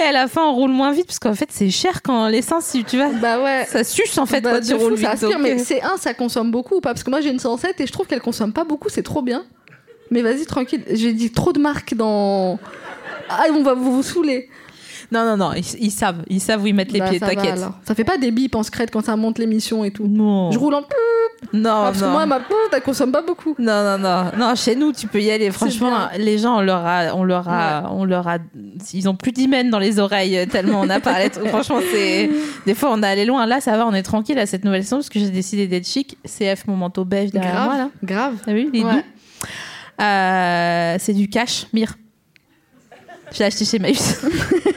[0.00, 2.74] Et à la fin, on roule moins vite, parce qu'en fait, c'est cher quand l'essence,
[2.88, 3.10] tu vois.
[3.20, 3.66] bah ouais.
[3.68, 5.22] Ça suce en fait Bah, quand tu roules ça vite.
[5.24, 6.90] aspire, donc, mais euh, c'est un, ça consomme beaucoup ou pas?
[6.94, 9.20] Parce que moi j'ai une 107 et je trouve qu'elle consomme pas beaucoup, c'est trop
[9.22, 9.44] bien.
[10.10, 12.58] Mais vas-y, tranquille, j'ai dit trop de marques dans.
[13.28, 14.48] Ah, on va vous, vous saouler.
[15.12, 16.22] Non, non, non, ils, ils savent.
[16.28, 17.58] Ils savent où ils mettent les Bah, pieds, t'inquiète.
[17.84, 20.06] Ça fait pas des bips en scred quand ça monte l'émission et tout.
[20.06, 20.50] Non.
[20.52, 20.82] Je roule en.
[21.52, 22.10] Non, Ah, parce que non.
[22.12, 22.40] moi, ma
[22.72, 23.54] elle consomme pas beaucoup.
[23.58, 24.54] Non, non, non, non.
[24.54, 25.50] Chez nous, tu peux y aller.
[25.50, 28.38] Franchement, les gens, on leur a, on leur a, on leur a,
[28.92, 31.28] ils ont plus d'hymen dans les oreilles euh, tellement on a parlé.
[31.46, 32.30] Franchement, c'est,
[32.66, 33.46] des fois, on est allé loin.
[33.46, 35.88] Là, ça va, on est tranquille à cette nouvelle saison parce que j'ai décidé d'être
[35.88, 36.18] chic.
[36.24, 37.90] CF, mon manteau beige derrière grave, moi, là.
[38.04, 38.34] grave.
[38.44, 38.92] T'as vu, les Ouais.
[38.92, 39.02] doux.
[40.02, 41.94] Euh, c'est du cash, mire.
[43.32, 44.20] Je l'ai acheté chez Maïs.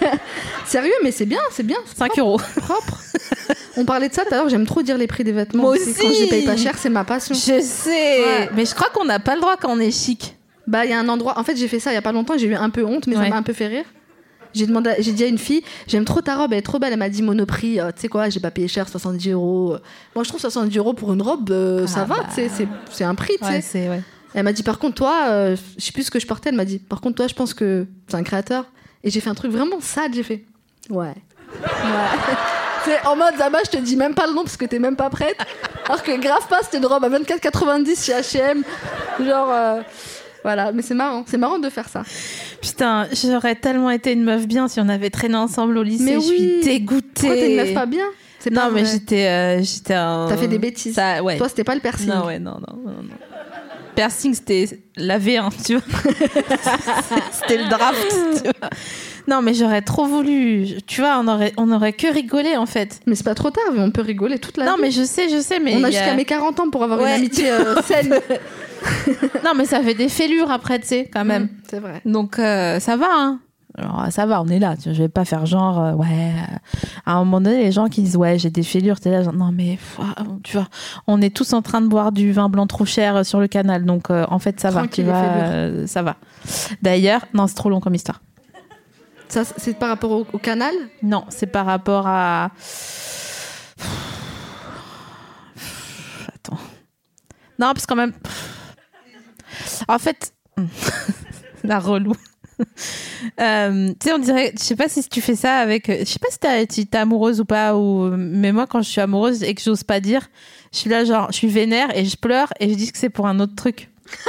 [0.65, 1.77] Sérieux, mais c'est bien, c'est bien.
[1.85, 2.39] c'est 5 euros.
[2.57, 2.99] propre.
[3.77, 5.63] On parlait de ça tout à l'heure, j'aime trop dire les prix des vêtements.
[5.63, 5.93] Moi aussi.
[5.99, 7.33] Quand je les paye pas cher, c'est ma passion.
[7.33, 8.19] Je sais.
[8.23, 8.49] Ouais.
[8.55, 10.37] Mais je crois qu'on n'a pas le droit quand on est chic.
[10.67, 11.37] Bah, il y a un endroit.
[11.39, 13.07] En fait, j'ai fait ça il y a pas longtemps, j'ai eu un peu honte,
[13.07, 13.23] mais Ouais.
[13.23, 13.85] ça m'a un peu fait rire.
[14.53, 16.77] J'ai demandé, à- j'ai dit à une fille, j'aime trop ta robe, elle est trop
[16.77, 16.93] belle.
[16.93, 19.77] Elle m'a dit Monoprix, euh, tu sais quoi, j'ai pas payé cher, 70 euros.
[20.13, 22.25] Moi, je trouve 70 euros pour une robe, euh, Ah ça va, bah.
[22.29, 23.51] tu sais, c'est- c'est un prix, tu sais.
[23.51, 24.01] Ouais, c'est, ouais.
[24.33, 26.55] Elle m'a dit, par contre, toi, euh, je sais plus ce que je portais, elle
[26.55, 28.65] m'a dit, par contre, toi, je pense que c'est un créateur.
[29.03, 30.45] Et j'ai fait un truc vraiment sad, j'ai fait,
[30.89, 31.13] ouais.
[31.59, 31.63] Ouais.
[32.85, 34.95] c'est en mode, Zama, je te dis même pas le nom parce que t'es même
[34.95, 35.37] pas prête.
[35.85, 38.63] Alors que grave pas, c'était une robe à 24,90 chez H&M.
[39.23, 39.81] Genre, euh,
[40.43, 42.03] voilà, mais c'est marrant, c'est marrant de faire ça.
[42.61, 46.03] Putain, j'aurais tellement été une meuf bien si on avait traîné ensemble au lycée.
[46.03, 46.61] Mais je suis oui.
[46.63, 47.07] dégoûtée.
[47.15, 48.05] Pourquoi t'es une meuf pas bien?
[48.39, 50.27] C'est pas Non, mais j'étais, euh, j'étais un.
[50.27, 50.95] T'as fait des bêtises.
[50.95, 51.37] Ça, ouais.
[51.37, 52.09] Toi, c'était pas le piercing.
[52.09, 53.15] non, ouais, non, non, non, non.
[53.95, 55.83] Piercing, c'était la V1, tu vois.
[57.31, 58.69] c'était le draft, tu vois.
[59.27, 60.67] Non, mais j'aurais trop voulu.
[60.85, 62.99] Tu vois, on aurait, on aurait que rigolé en fait.
[63.07, 64.81] Mais c'est pas trop tard, on peut rigoler toute la non, vie.
[64.81, 65.75] mais je sais, je sais, mais.
[65.77, 67.09] on a jusqu'à mes 40 ans pour avoir Ouais.
[67.11, 68.19] une amitié euh, saine.
[69.45, 71.49] Non, mais ça fait des fêlures après, tu sais, quand même.
[71.69, 72.01] C'est vrai.
[72.05, 73.39] Donc euh, ça va, hein.
[73.75, 74.75] Alors, ça va, on est là.
[74.85, 76.05] Je vais pas faire genre, euh, ouais.
[76.07, 76.57] euh,
[77.07, 79.33] À un moment donné, les gens qui disent, ouais, j'ai des fêlures, t'es là, genre,
[79.33, 80.67] non, mais ah, tu vois,
[81.07, 83.47] on est tous en train de boire du vin blanc trop cher euh, sur le
[83.47, 83.83] canal.
[83.85, 85.21] Donc, euh, en fait, ça Tranquille, va.
[85.21, 86.17] Tu euh, ça va.
[86.83, 88.21] D'ailleurs, non, c'est trop long comme histoire.
[89.27, 90.73] Ça, c'est par rapport au, au canal?
[91.01, 92.51] Non, c'est par rapport à.
[96.35, 96.59] Attends.
[97.57, 98.13] Non, parce qu'en même.
[99.87, 100.33] En fait.
[101.63, 102.13] La relou.
[103.39, 104.53] Euh, tu sais, on dirait.
[104.57, 105.87] Je sais pas si tu fais ça avec.
[105.87, 107.75] Je sais pas si t'as- si t'es amoureuse ou pas.
[107.75, 108.09] Ou...
[108.15, 110.27] Mais moi, quand je suis amoureuse et que j'ose pas dire,
[110.71, 113.09] je suis là, genre, je suis vénère et je pleure et je dis que c'est
[113.09, 113.89] pour un autre truc.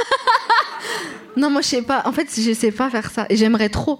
[1.37, 2.03] Non, moi, je sais pas.
[2.05, 3.25] En fait, je sais pas faire ça.
[3.29, 3.99] Et j'aimerais trop.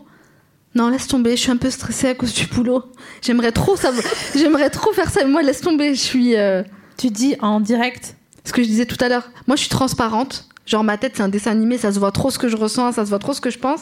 [0.74, 1.32] Non, laisse tomber.
[1.32, 2.84] Je suis un peu stressée à cause du boulot.
[3.22, 3.92] J'aimerais trop ça.
[4.36, 5.22] J'aimerais trop faire ça.
[5.26, 5.94] Mais moi, laisse tomber.
[5.96, 6.36] Je suis.
[6.38, 6.64] euh,
[6.98, 8.16] Tu dis en direct.
[8.46, 9.30] Ce que je disais tout à l'heure.
[9.48, 10.48] Moi, je suis transparente.
[10.66, 11.78] Genre, ma tête, c'est un dessin animé.
[11.78, 12.94] Ça se voit trop ce que je ressens.
[12.94, 13.82] Ça se voit trop ce que je pense.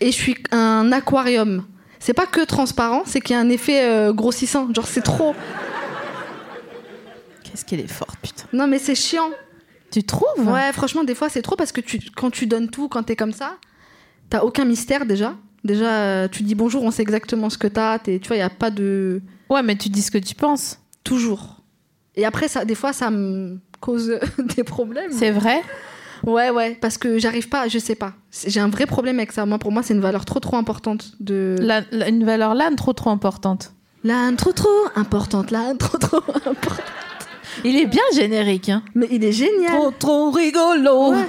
[0.00, 1.64] Et je suis un aquarium.
[1.98, 4.72] C'est pas que transparent, c'est qu'il y a un effet euh, grossissant.
[4.72, 5.34] Genre, c'est trop.
[7.44, 8.44] Qu'est-ce qu'elle est forte, putain.
[8.52, 9.30] Non, mais c'est chiant.
[9.90, 10.46] Tu trouves?
[10.46, 13.16] Ouais, franchement, des fois, c'est trop parce que tu, quand tu donnes tout, quand t'es
[13.16, 13.56] comme ça,
[14.30, 15.34] t'as aucun mystère déjà.
[15.62, 17.98] Déjà, euh, tu dis bonjour, on sait exactement ce que t'as.
[17.98, 19.20] Tu vois, il n'y a pas de.
[19.50, 20.78] Ouais, mais tu dis ce que tu penses.
[21.04, 21.56] Toujours.
[22.16, 24.18] Et après, ça, des fois, ça me cause
[24.56, 25.12] des problèmes.
[25.12, 25.60] C'est vrai?
[26.26, 28.12] Ouais, ouais, parce que j'arrive pas, je sais pas.
[28.46, 29.46] J'ai un vrai problème avec ça.
[29.46, 31.12] Moi, pour moi, c'est une valeur trop, trop importante.
[31.20, 31.56] De...
[31.60, 33.72] La- la- une valeur là trop trop importante.
[34.04, 35.50] L'âne trop, trop importante.
[35.50, 36.82] L'âne trop, trop importante.
[37.64, 38.82] Il est bien générique, hein.
[38.94, 39.72] Mais il est génial.
[39.98, 41.12] trop rigolo.
[41.12, 41.28] Ouais.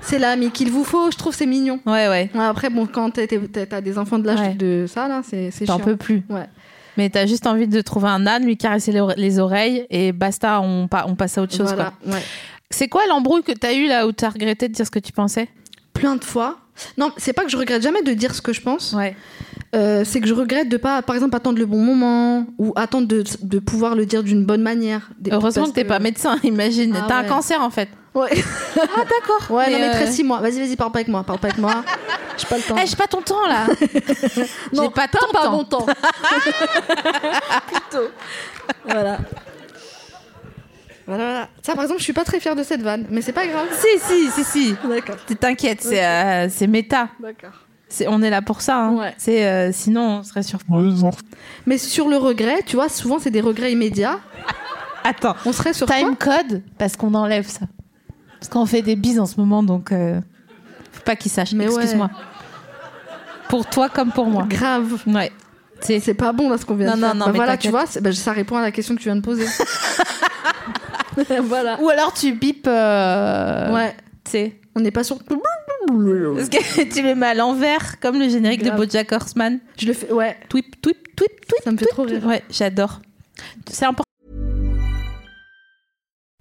[0.00, 1.80] C'est l'ami qu'il vous faut, je trouve, c'est mignon.
[1.86, 2.30] Ouais, ouais.
[2.38, 4.54] Après, bon, quand t'as des enfants de l'âge Ouais.
[4.54, 5.84] de ça, là, c'est c'est T'en chiant.
[5.84, 6.22] peux plus.
[6.30, 6.46] Ouais.
[6.96, 10.12] Mais t'as juste envie de trouver un âne, lui caresser les, ore- les oreilles et
[10.12, 11.66] basta, on, pa- on passe à autre chose.
[11.74, 12.12] Voilà, quoi.
[12.14, 12.22] ouais.
[12.70, 15.12] C'est quoi l'embrouille que t'as eu là où t'as regretté de dire ce que tu
[15.12, 15.48] pensais?
[15.92, 16.58] Plein de fois.
[16.98, 18.92] Non, c'est pas que je regrette jamais de dire ce que je pense.
[18.92, 19.16] Ouais.
[19.74, 23.06] Euh, c'est que je regrette de pas, par exemple, attendre le bon moment ou attendre
[23.08, 25.08] de, de pouvoir le dire d'une bonne manière.
[25.18, 26.94] Des- Heureusement que t'es pas médecin, imagine.
[26.96, 27.88] Ah t'as un cancer en fait.
[28.14, 28.30] Ouais,
[28.76, 29.50] Ah d'accord.
[29.56, 30.40] ouais non, mais euh, très six mois.
[30.40, 31.22] Vas-y, vas-y, parle pas avec moi.
[31.24, 31.84] Parle pas avec moi.
[32.38, 32.76] J'ai pas le temps.
[32.82, 33.66] eh, j'ai pas ton temps là.
[33.80, 35.52] j'ai pas ton pas temps.
[35.52, 35.86] mon temps.
[37.66, 38.08] Plutôt.
[38.84, 39.18] Voilà.
[41.06, 41.48] Voilà, voilà.
[41.62, 43.66] Ça, par exemple, je suis pas très fière de cette vanne, mais c'est pas grave.
[43.72, 44.74] si, si, si, si.
[44.88, 45.16] D'accord.
[45.38, 47.08] T'inquiète, c'est euh, c'est méta.
[47.20, 47.52] D'accord.
[47.88, 48.76] C'est- On est là pour ça.
[48.78, 48.94] Hein.
[48.96, 49.14] Ouais.
[49.16, 50.58] C'est euh, sinon on serait sur.
[51.66, 54.18] Mais sur le regret, tu vois, souvent c'est des regrets immédiats.
[55.04, 55.36] Attends.
[55.44, 57.66] On serait sur quoi Time code, parce qu'on enlève ça.
[58.40, 60.20] Parce qu'on fait des bises en ce moment, donc euh,
[60.92, 61.52] faut pas qu'ils sachent.
[61.52, 61.74] Mais ouais.
[61.74, 62.10] Excuse-moi.
[63.48, 64.44] Pour toi comme pour moi.
[64.48, 65.00] Grave.
[65.06, 65.30] Ouais.
[65.80, 67.14] C'est C'est pas bon là ce qu'on vient Non, de non, faire.
[67.14, 67.62] non, Bah mais voilà, t'inquiète.
[67.62, 69.46] tu vois, c'est- bah, ça répond à la question que tu viens de poser.
[71.42, 71.78] voilà.
[71.80, 72.66] Ou alors tu bipes.
[72.66, 73.94] euh, Ouais.
[74.24, 74.60] Tu sais.
[74.74, 75.18] On n'est pas sur.
[75.18, 78.78] Parce que tu le mets à l'envers, comme le générique Grave.
[78.78, 79.60] de Bojack Horseman.
[79.78, 80.12] Je le fais.
[80.12, 80.36] Ouais.
[80.48, 81.62] Tweep, tweep, tweep, tweep.
[81.64, 82.24] Ça me fait trop rire.
[82.26, 83.00] Ouais, j'adore.
[83.70, 84.02] C'est important.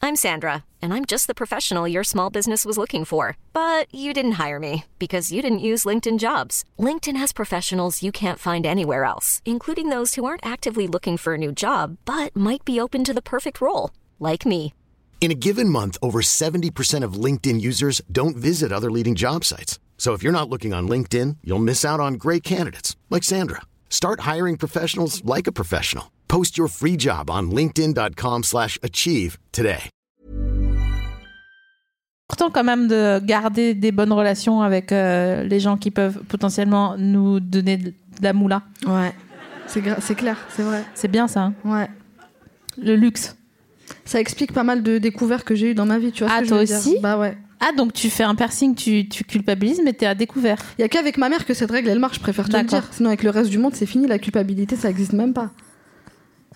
[0.02, 3.38] I'm Sandra, and I'm just the professional your small business was looking for.
[3.54, 6.64] But you didn't hire me because you didn't use LinkedIn jobs.
[6.80, 11.34] LinkedIn has professionals you can't find anywhere else, including those who aren't actively looking for
[11.34, 14.74] a new job but might be open to the perfect role, like me.
[15.20, 19.80] In a given month, over 70% of LinkedIn users don't visit other leading job sites.
[19.98, 23.62] So if you're not looking on LinkedIn, you'll miss out on great candidates like Sandra.
[23.90, 26.12] Start hiring professionals like a professional.
[26.28, 29.90] Post your free job on linkedin.com/achieve slash achieve today.
[32.28, 36.96] important quand même de garder des bonnes relations avec euh, les gens qui peuvent potentiellement
[36.98, 38.64] nous donner de la moula.
[38.86, 39.14] Ouais.
[39.68, 39.82] C'est
[40.16, 40.84] clair, c'est vrai.
[40.94, 41.54] C'est bien ça, hein.
[41.64, 41.90] Ouais.
[42.78, 43.36] le luxe.
[44.06, 46.30] Ça explique pas mal de découvertes que j'ai eues dans ma vie, tu vois.
[46.32, 46.78] ce Ah, que je toi veux dire?
[46.78, 47.38] Aussi Bah ouais.
[47.60, 50.58] Ah, donc tu fais un piercing, tu, tu culpabilises, mais t'es à découvert.
[50.78, 52.64] Il y a qu'avec ma mère que cette règle elle marche, je préfère te le
[52.64, 52.88] dire.
[52.92, 55.52] Sinon avec le reste du monde, c'est fini, la culpabilité, ça existe même pas.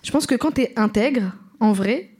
[0.02, 2.10] Je pense que quand t'es intègre, en vrai,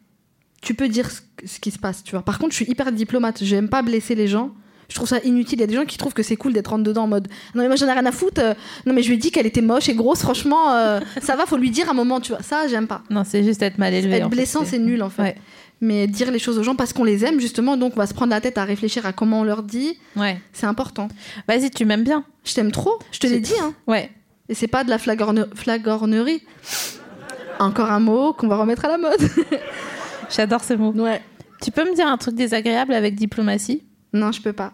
[0.63, 2.23] tu peux dire ce, ce qui se passe, tu vois.
[2.23, 4.53] Par contre, je suis hyper diplomate, j'aime pas blesser les gens.
[4.91, 5.59] Je trouve ça inutile.
[5.59, 7.29] Il y a des gens qui trouvent que c'est cool d'être rentre dedans en mode
[7.55, 8.43] non mais moi j'en ai rien à foutre.
[8.43, 10.19] euh, Non mais je lui ai dit qu'elle était moche et grosse.
[10.21, 12.43] Franchement, euh, ça va, faut lui dire un moment, tu vois.
[12.43, 13.03] Ça j'aime pas.
[13.09, 14.17] Non, c'est juste être mal élevé.
[14.17, 15.23] Être en blessant, c'est nul en fait.
[15.23, 15.37] Ouais.
[15.81, 18.13] Mais dire les choses aux gens parce qu'on les aime justement, donc on va se
[18.13, 19.97] prendre la tête à réfléchir à comment on leur dit.
[20.17, 20.39] Ouais.
[20.53, 21.09] C'est important.
[21.49, 22.25] Vas-y, tu m'aimes bien.
[22.45, 22.99] Je t'aime trop.
[23.13, 23.55] Je te l'ai dit.
[23.63, 23.73] Hein.
[23.87, 24.11] Ouais.
[24.51, 26.43] Et c'est pas de la flagorne- flagornerie.
[27.61, 29.21] Encore un mot qu'on va remettre à la mode.
[30.35, 30.93] J'adore ce mot.
[30.93, 31.23] ouais.
[31.63, 33.83] Tu peux me dire un truc désagréable avec diplomatie?
[34.15, 34.73] Non, je peux pas.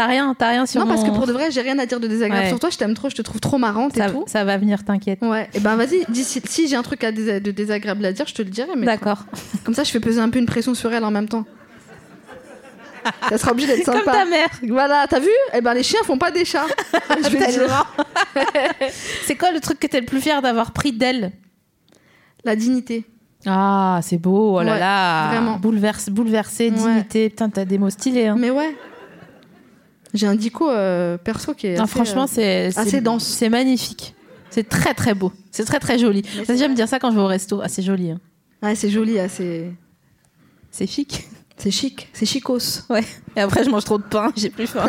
[0.00, 2.00] T'as rien, t'as rien sur non, parce que pour de vrai, j'ai rien à dire
[2.00, 2.48] de désagréable Ouais.
[2.48, 2.70] sur toi.
[2.70, 4.24] Je t'aime trop, je te trouve trop marrante ça, et tout.
[4.26, 5.18] ça va venir, t'inquiète.
[5.20, 8.26] Ouais, et ben vas-y, si, si j'ai un truc à dés- de désagréable à dire,
[8.26, 8.68] je te le dirai.
[8.78, 9.24] D'accord.
[9.62, 11.44] comme ça, je fais peser un peu une pression sur elle en même temps.
[13.28, 14.12] Ça sera obligé d'être Comme sympa.
[14.12, 14.48] ta mère.
[14.68, 15.28] Voilà, t'as vu?
[15.54, 16.66] Eh ben les chiens font pas des chats.
[17.24, 17.94] je vais te dire.
[19.26, 21.32] C'est quoi le truc que t'es le plus fier d'avoir pris d'elle?
[22.44, 23.04] La dignité.
[23.46, 25.28] Ah, c'est beau, oh là Ouais, là.
[25.28, 25.56] vraiment.
[25.56, 26.70] Bouleverse, bouleversé, Ouais.
[26.72, 27.30] dignité.
[27.30, 28.26] Putain, t'as des mots stylés.
[28.26, 28.36] Hein.
[28.38, 28.76] Mais ouais.
[30.14, 31.76] J'ai un dico euh, perso qui est.
[31.76, 33.24] Non, assez, franchement, euh, c'est assez dense.
[33.24, 34.14] C'est magnifique.
[34.50, 35.32] C'est très très beau.
[35.52, 36.22] C'est très très joli.
[36.44, 37.60] c'est J'aime dire ça quand je vais au resto.
[37.62, 38.10] Ah, c'est joli.
[38.10, 38.20] hein.
[38.62, 39.70] Ouais, c'est joli, ah, c'est.
[40.70, 41.28] C'est chic.
[41.56, 42.84] C'est chic, c'est chicos.
[42.88, 43.04] Ouais.
[43.36, 44.32] Et après, je mange trop de pain.
[44.34, 44.88] J'ai plus faim.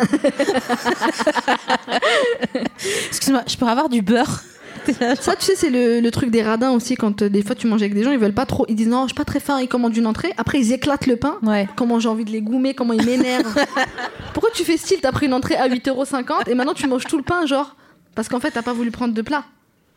[3.08, 4.42] Excuse-moi, je pourrais avoir du beurre?
[5.20, 6.94] Ça, tu sais, c'est le, le truc des radins aussi.
[6.96, 8.64] Quand euh, des fois tu manges avec des gens, ils veulent pas trop.
[8.68, 9.60] Ils disent non, je suis pas très faim.
[9.60, 10.32] Ils commandent une entrée.
[10.36, 11.38] Après, ils éclatent le pain.
[11.42, 11.68] Ouais.
[11.76, 13.54] Comment j'ai envie de les goumer, comment ils m'énervent.
[14.34, 17.16] Pourquoi tu fais style T'as pris une entrée à 8,50€ et maintenant tu manges tout
[17.18, 17.76] le pain, genre?
[18.14, 19.44] Parce qu'en fait, t'as pas voulu prendre de plat.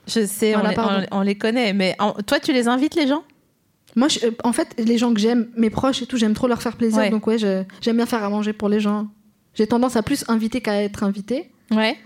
[0.08, 1.06] Je sais, Voilà, on, les, pardon.
[1.12, 1.74] on- on les connaît.
[1.74, 3.24] Mais en- toi, tu les invites, les gens?
[3.96, 6.48] Moi, je- euh, en fait, les gens que j'aime, mes proches et tout, j'aime trop
[6.48, 7.00] leur faire plaisir.
[7.00, 7.10] Ouais.
[7.10, 9.08] Donc, ouais, j'aime bien faire à manger pour les gens.
[9.54, 11.50] J'ai tendance à plus inviter qu'à être invité.
[11.72, 11.98] Ouais.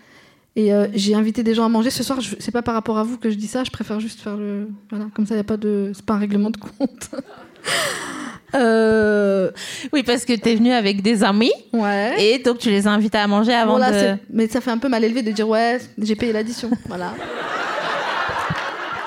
[0.60, 2.19] Et euh, j'ai invité des gens à manger ce soir.
[2.19, 3.63] Je- C'est pas par rapport à vous que je dis ça.
[3.63, 4.67] Je préfère juste faire le.
[4.89, 5.91] Voilà, comme ça, il y a pas de.
[5.95, 7.10] C'est pas un règlement de compte.
[8.56, 9.52] euh,
[9.93, 11.54] Oui, parce que t'es venu avec des amis.
[11.72, 12.15] ouais.
[12.22, 14.19] Et donc, tu les as invités à manger avant Bon, là, de.
[14.34, 16.69] Mais ça fait un peu mal élevé de dire ouais, j'ai payé l'addition.
[16.88, 17.13] Voilà.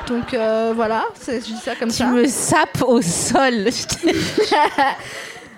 [0.08, 2.06] Donc euh, voilà, je dis ça comme Tu ça.
[2.10, 3.68] me sapes au sol.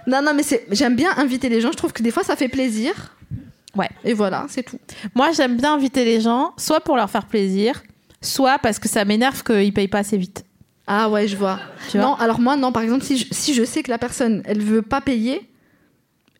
[0.06, 1.72] Non, non, mais j'aime bien inviter les gens.
[1.72, 2.92] Je trouve que des fois, ça fait plaisir.
[3.76, 3.88] Ouais.
[4.04, 4.78] Et voilà, c'est tout.
[5.14, 7.82] Moi, j'aime bien inviter les gens, soit pour leur faire plaisir,
[8.20, 10.44] soit parce que ça m'énerve qu'ils payent pas assez vite.
[10.86, 11.58] Ah ouais, je vois.
[11.90, 13.98] Tu vois non, alors moi, non, par exemple, si je, si je sais que la
[13.98, 15.48] personne, elle veut pas payer,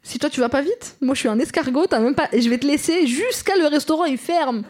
[0.03, 2.43] si toi tu vas pas vite, moi je suis un escargot, t'as même pas, et
[2.43, 4.63] je vais te laisser jusqu'à le restaurant, il ferme,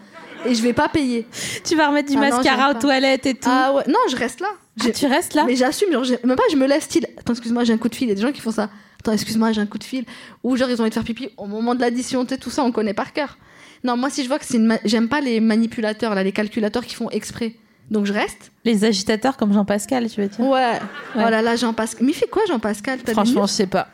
[0.46, 1.27] et je vais pas payer.
[1.64, 3.48] Tu vas remettre du Ah mascara aux toilettes et tout.
[3.50, 4.48] Ah ouais, non, je reste là.
[4.81, 7.07] Ah, tu restes là Mais j'assume, genre, même pas, je me laisse style.
[7.18, 8.07] Attends, excuse-moi, j'ai un coup de fil.
[8.07, 8.70] Il y a des gens qui font ça.
[9.05, 10.05] Attends, excuse-moi, j'ai un coup de fil.
[10.43, 12.64] Ou genre, ils ont envie de faire pipi au moment de l'addition, tu tout ça,
[12.64, 13.37] on connaît par cœur.
[13.85, 14.64] Non, moi, si je vois que c'est une.
[14.67, 17.53] ma- J'aime pas les manipulateurs, là, les calculateurs qui font exprès.
[17.90, 18.51] Donc, je reste.
[18.64, 20.40] Les agitateurs comme Jean-Pascal, tu veux dire?
[20.40, 20.79] Ouais.
[21.17, 22.07] Oh là là, Jean-Pascal.
[22.07, 22.99] Mais il fait quoi, Jean-Pascal?
[23.07, 23.88] Franchement, je sais pas.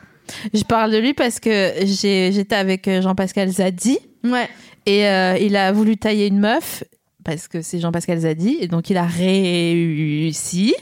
[0.55, 4.49] Je parle de lui parce que j'étais avec euh, Jean-Pascal Zadi Ouais.
[4.87, 6.85] et euh, il a voulu tailler une meuf
[7.25, 10.73] parce que c'est Jean-Pascal Zadi et donc il a réussi.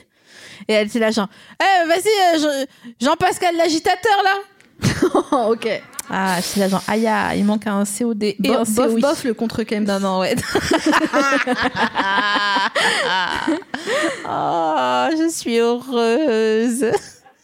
[0.68, 1.28] Et elle était là genre,
[1.60, 2.66] Eh, vas-y, euh, Jean-
[3.00, 4.36] Jean-Pascal l'agitateur là
[5.32, 5.82] Oh, ok.
[6.10, 8.74] Ah, je suis là genre, aïe, aïe, il manque un COD et Bo- un bof,
[8.92, 9.00] COI.
[9.00, 9.84] bof, le contre Kem.
[9.84, 10.34] Non, non, ouais.
[14.28, 16.86] oh, je suis heureuse.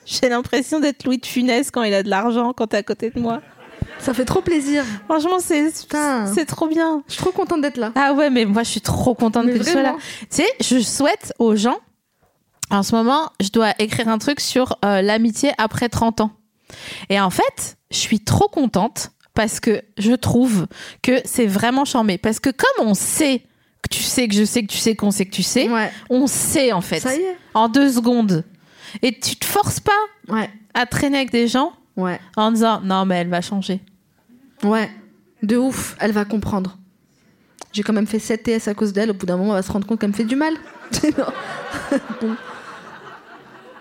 [0.07, 3.11] J'ai l'impression d'être Louis de Funès quand il a de l'argent, quand t'es à côté
[3.11, 3.41] de moi.
[3.99, 4.85] Ça fait trop plaisir.
[5.09, 7.03] Franchement, c'est c'est trop bien.
[7.09, 7.93] Je suis trop contente d'être là.
[7.95, 9.97] Ah ouais, mais moi, je suis trop contente Mais que tu sois là.
[10.21, 11.79] Tu sais, je souhaite aux gens,
[12.71, 16.31] en ce moment, je dois écrire un truc sur euh, l'amitié après 30 ans.
[17.09, 20.67] Et en fait, je suis trop contente parce que je trouve
[21.03, 22.19] que c'est vraiment charmé.
[22.19, 23.41] Parce que comme on sait
[23.83, 25.91] que tu sais que je sais que tu sais qu'on sait que tu sais, Ouais.
[26.09, 27.01] on sait en fait.
[27.01, 27.37] Ça y est.
[27.53, 28.45] En deux secondes.
[29.03, 29.93] Et tu te forces pas
[30.29, 30.49] Ouais.
[30.73, 32.19] à traîner avec des gens Ouais.
[32.37, 33.81] en disant non, mais elle va changer.
[34.63, 34.91] Ouais.
[35.43, 35.97] De ouf.
[36.01, 36.79] Elle va comprendre.
[37.73, 39.11] J'ai quand même fait 7 TS à cause d'elle.
[39.11, 40.55] Au bout d'un moment, elle va se rendre compte qu'elle me fait du mal.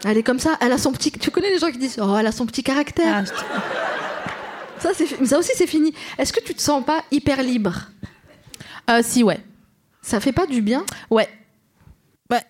[0.06, 0.58] Elle est comme ça.
[0.62, 1.12] Elle a son petit.
[1.12, 3.24] Tu connais les gens qui disent Oh, elle a son petit caractère.
[3.26, 4.90] Ah, Ça,
[5.20, 5.94] mais ça aussi, c'est fini.
[6.18, 7.74] Est-ce que tu te sens pas hyper libre?
[8.90, 9.40] Euh, si, ouais.
[10.02, 10.84] Ça fait pas du bien?
[11.10, 11.30] Ouais.
[12.30, 12.44] Ouais.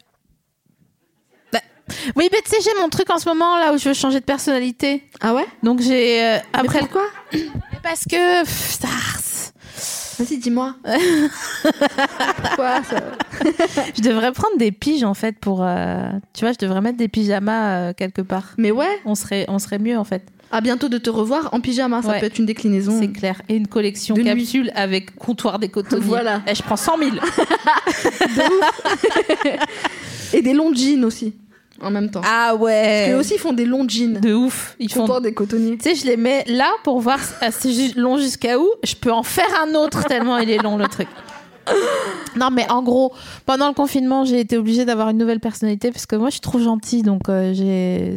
[1.54, 1.62] Ouais.
[2.16, 4.20] Oui, mais tu sais, j'ai mon truc en ce moment là où je veux changer
[4.20, 5.08] de personnalité.
[5.22, 5.46] Ah ouais?
[5.62, 6.24] Donc j'ai.
[6.24, 6.80] euh, Après après.
[6.80, 7.04] pourquoi?
[7.84, 8.44] Parce que.
[10.20, 10.76] Vas-y, dis-moi.
[12.56, 12.98] Quoi ça...
[13.96, 15.62] je devrais prendre des piges en fait pour.
[15.64, 18.54] euh, tu vois, je devrais mettre des pyjamas euh, quelque part.
[18.58, 20.24] Mais ouais, On serait, on serait mieux en fait.
[20.52, 22.02] à bientôt de te revoir en pyjama.
[22.02, 22.20] Ça Ouais.
[22.20, 22.98] peut être une déclinaison.
[23.00, 23.42] C'est clair.
[23.50, 24.30] Et une collection De nuit.
[24.30, 26.06] capsule avec comptoir des cotonniers.
[26.06, 26.42] Voilà.
[26.48, 27.12] Et je prends 100 000.
[30.34, 31.34] Et des longs jeans aussi,
[31.82, 32.22] en même temps.
[32.26, 33.08] Ah Parce ouais.
[33.10, 34.20] qu'eux aussi font des longs jeans.
[34.20, 34.76] De ouf.
[34.80, 35.20] Ils font.
[35.20, 35.78] Des cotonniers.
[35.78, 38.68] Tu sais, je les mets là pour voir si- c'est long jusqu'à où.
[38.84, 41.08] Je peux en faire un autre tellement il est long le truc.
[42.36, 43.14] Non, mais en gros,
[43.46, 46.42] pendant le confinement, j'ai été obligée d'avoir une nouvelle personnalité parce que moi, je suis
[46.42, 47.04] trop gentille.
[47.04, 48.16] Donc, euh, j'ai,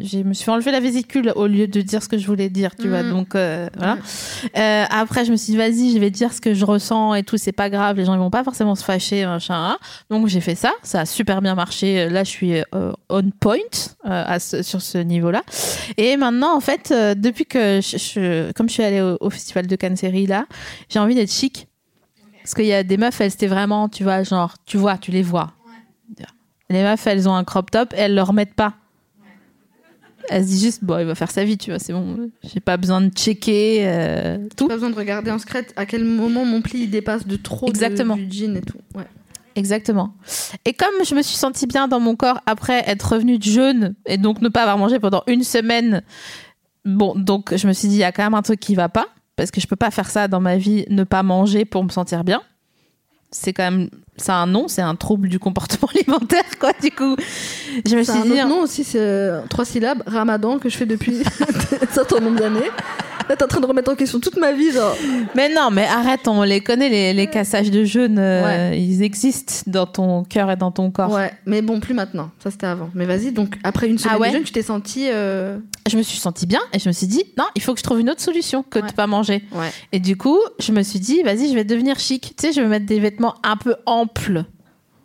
[0.00, 2.74] j'ai- me suis enlevé la vésicule au lieu de dire ce que je voulais dire,
[2.76, 3.02] tu vois.
[3.02, 3.10] Mhm.
[3.10, 3.98] Donc, euh, voilà.
[4.56, 7.24] Euh, après, je me suis dit, vas-y, je vais dire ce que je ressens et
[7.24, 7.36] tout.
[7.36, 7.96] C'est pas grave.
[7.96, 9.54] Les gens, ils vont pas forcément se fâcher, machin.
[9.56, 9.78] hein.
[10.08, 10.72] Donc, j'ai fait ça.
[10.82, 12.08] Ça a super bien marché.
[12.08, 13.56] Là, je suis euh, on point
[14.06, 15.42] euh, à ce- sur ce niveau-là.
[15.96, 19.30] Et maintenant, en fait, euh, depuis que je, je- comme je suis allée au, au
[19.30, 20.46] festival de Cannes Série là,
[20.88, 21.66] j'ai envie d'être chic.
[22.46, 25.10] Parce qu'il y a des meufs, elles c'était vraiment, tu vois, genre, tu vois, tu
[25.10, 25.52] les vois.
[26.70, 28.74] Les meufs, elles ont un crop top et elles le remettent pas.
[30.28, 32.30] Elles se disent juste, bon, il va faire sa vie, tu vois, c'est bon.
[32.44, 34.68] J'ai pas besoin de checker euh, tout.
[34.68, 37.66] Pas besoin de regarder en secret à quel moment mon pli il dépasse de trop
[37.66, 38.14] de- Exactement.
[38.14, 38.78] du jean et tout.
[38.94, 39.06] Ouais.
[39.56, 40.14] Exactement.
[40.64, 43.96] Et comme je me suis sentie bien dans mon corps après être revenue de jeûne
[44.06, 46.02] et donc ne pas avoir mangé pendant une semaine,
[46.84, 48.88] bon, donc je me suis dit, il y a quand même un truc qui va
[48.88, 49.06] pas,
[49.36, 51.90] parce que je peux pas faire ça dans ma vie, ne pas manger pour me
[51.90, 52.42] sentir bien.
[53.30, 57.16] C'est quand même, c'est un nom, c'est un trouble du comportement alimentaire, quoi, du coup.
[57.86, 60.76] Je me suis un dit, autre nom aussi, c'est euh, trois syllabes, Ramadan, que je
[60.76, 61.18] fais depuis
[61.82, 62.70] un certain nombre d'années.
[63.28, 64.94] Là, t'es en train de remettre en question toute ma vie, genre.
[65.34, 69.52] mais non, mais arrête, on les connaît, les, les cassages de jeûne, euh, ils existent
[69.66, 71.10] dans ton cœur et dans ton corps.
[71.10, 72.30] Ouais, mais bon, plus maintenant.
[72.40, 72.88] Ça, c'était avant.
[72.94, 75.08] Mais vas-y, donc après une semaine Ah ouais de jeûne, tu t'es sentie.
[75.10, 75.58] euh,
[75.90, 77.84] Je me suis sentie bien et je me suis dit, non, il faut que je
[77.84, 78.86] trouve une autre solution que Ouais.
[78.86, 79.42] de pas manger.
[79.52, 79.70] Ouais.
[79.90, 82.32] Et du coup, je me suis dit, vas-y, je vais devenir chic.
[82.36, 83.74] Tu sais, je vais mettre des vêtements un peu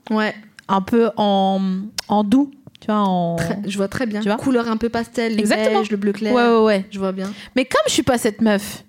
[0.10, 0.34] Ouais,
[0.68, 1.60] un peu en,
[2.08, 3.36] en doux, tu vois, en...
[3.38, 4.22] très- je vois très bien.
[4.22, 5.80] Tu vois Couleur un peu pastel, le Exactement.
[5.80, 6.34] beige, le bleu clair.
[6.34, 6.86] Ouais, ouais, ouais.
[6.92, 7.32] Je vois bien.
[7.56, 8.84] Mais comme je suis pas cette meuf,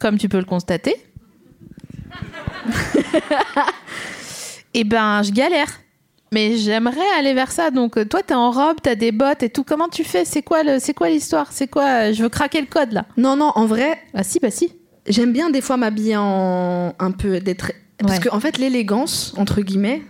[0.00, 0.96] comme tu peux le constater,
[4.74, 5.68] et ben, je galère.
[6.32, 7.70] Mais j'aimerais aller vers ça.
[7.70, 9.62] Donc, euh, toi, t'es en robe, t'as des bottes et tout.
[9.64, 10.24] Comment tu fais?
[10.24, 11.52] C'est quoi le, c'est quoi l'histoire?
[11.52, 13.06] C'est quoi euh, Je veux craquer le code là?
[13.16, 14.72] Non, non, en vrai, Ah si, bah si.
[15.08, 17.70] j'aime bien des fois m'habiller en un peu d'être.
[17.98, 18.20] Parce Ouais.
[18.20, 20.02] que en fait, l'élégance entre guillemets,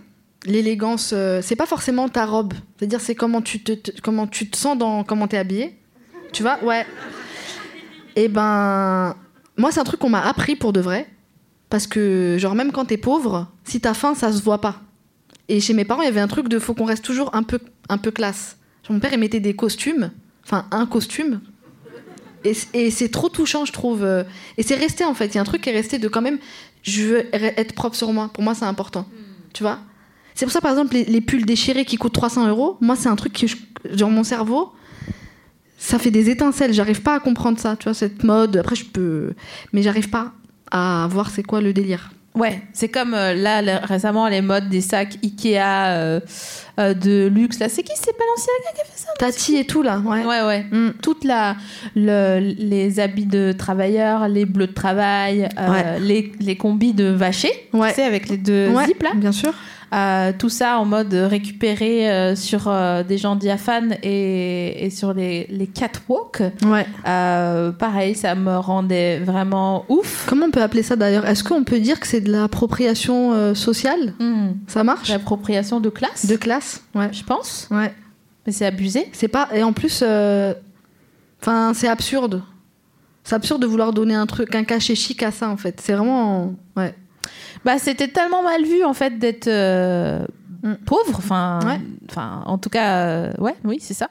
[0.45, 2.53] l'élégance, euh, c'est pas forcément ta robe.
[2.77, 5.77] C'est-à-dire, c'est comment tu te, te- comment tu te sens dans comment t'es habillé.
[6.33, 6.61] Tu vois?
[6.63, 6.85] Ouais.
[8.15, 9.15] Et ben,
[9.57, 11.07] moi, c'est un truc qu'on m'a appris pour de vrai.
[11.69, 14.81] Parce que, genre, même quand t'es pauvre, si t'as faim, ça se voit pas.
[15.49, 17.43] Et chez mes parents, il y avait un truc de faut qu'on reste toujours un
[17.43, 18.57] peu, un peu classe.
[18.83, 20.11] Genre, mon père, il mettait des costumes,
[20.45, 21.41] enfin, un costume.
[22.73, 24.03] Et, c'est trop touchant, je trouve.
[24.03, 24.23] euh,
[24.57, 25.27] Et c'est resté, en fait.
[25.27, 26.37] Il y a un truc qui est resté de quand même,
[26.83, 28.29] je veux re- être propre sur moi.
[28.33, 29.05] Pour moi, c'est important.
[29.53, 29.79] Tu vois?
[30.35, 33.09] C'est pour ça, par exemple, les, les pulls déchirés qui coûtent 300 euros, moi, c'est
[33.09, 33.57] un truc qui, je-
[33.95, 34.71] genre, mon cerveau,
[35.77, 36.73] ça fait des étincelles.
[36.73, 38.57] J'arrive pas à comprendre ça, tu vois, cette mode.
[38.57, 39.33] Après, je peux.
[39.73, 40.31] Mais j'arrive pas
[40.71, 42.11] à voir c'est quoi le délire.
[42.37, 46.19] Ouais, c'est comme euh, là le- récemment les modes des sacs Ikea euh,
[46.79, 47.59] euh, de luxe.
[47.59, 50.23] Là, c'est qui C'est Balenciaga qui a fait ça Tati et tout, là, ouais.
[50.23, 50.65] Ouais, ouais.
[50.71, 50.93] Mm.
[51.01, 51.55] Toute la
[51.95, 55.99] le- les habits de travailleurs, les bleus de travail, euh, Ouais.
[55.99, 57.89] les, les combis de vacher, Ouais.
[57.89, 59.09] tu sais avec les deux Ouais, zips là.
[59.15, 59.53] bien sûr.
[59.93, 65.13] Euh, tout ça en mode récupéré euh, sur euh, des gens diaphanes et, et sur
[65.13, 66.43] les, les catwalks.
[66.65, 66.85] Ouais.
[67.07, 70.25] Euh, pareil, ça me rendait vraiment ouf.
[70.27, 71.25] Comment on peut appeler ça d'ailleurs?
[71.25, 74.13] Est-ce qu'on peut dire que c'est de l'appropriation sociale?
[74.19, 74.49] Hmm.
[74.67, 75.07] Ça marche?
[75.09, 77.09] L'appropriation de classe, De classe Ouais.
[77.13, 77.67] je pense.
[77.71, 77.93] Ouais.
[78.45, 79.07] Mais c'est abusé.
[79.13, 80.03] C'est pas et en plus,
[81.41, 82.43] enfin c'est absurde.
[83.23, 85.79] C'est absurde de vouloir donner un truc, un cachet chic à ça en fait.
[85.81, 86.93] C'est vraiment ouais.
[87.65, 90.25] Bah, c'était tellement mal vu en fait d'être euh,
[90.63, 90.73] Mm.
[90.87, 91.13] pauvre.
[91.19, 91.79] Enfin, Ouais.
[92.09, 94.09] enfin, en tout cas, euh, ouais, oui, c'est ça.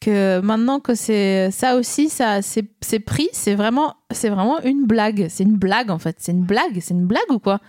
[0.00, 3.28] Que maintenant que c'est ça aussi, ça, c'est c'est pris.
[3.32, 5.26] C'est vraiment, c'est vraiment une blague.
[5.28, 6.14] C'est une blague en fait.
[6.20, 6.78] C'est une blague.
[6.80, 7.60] C'est une blague ou quoi?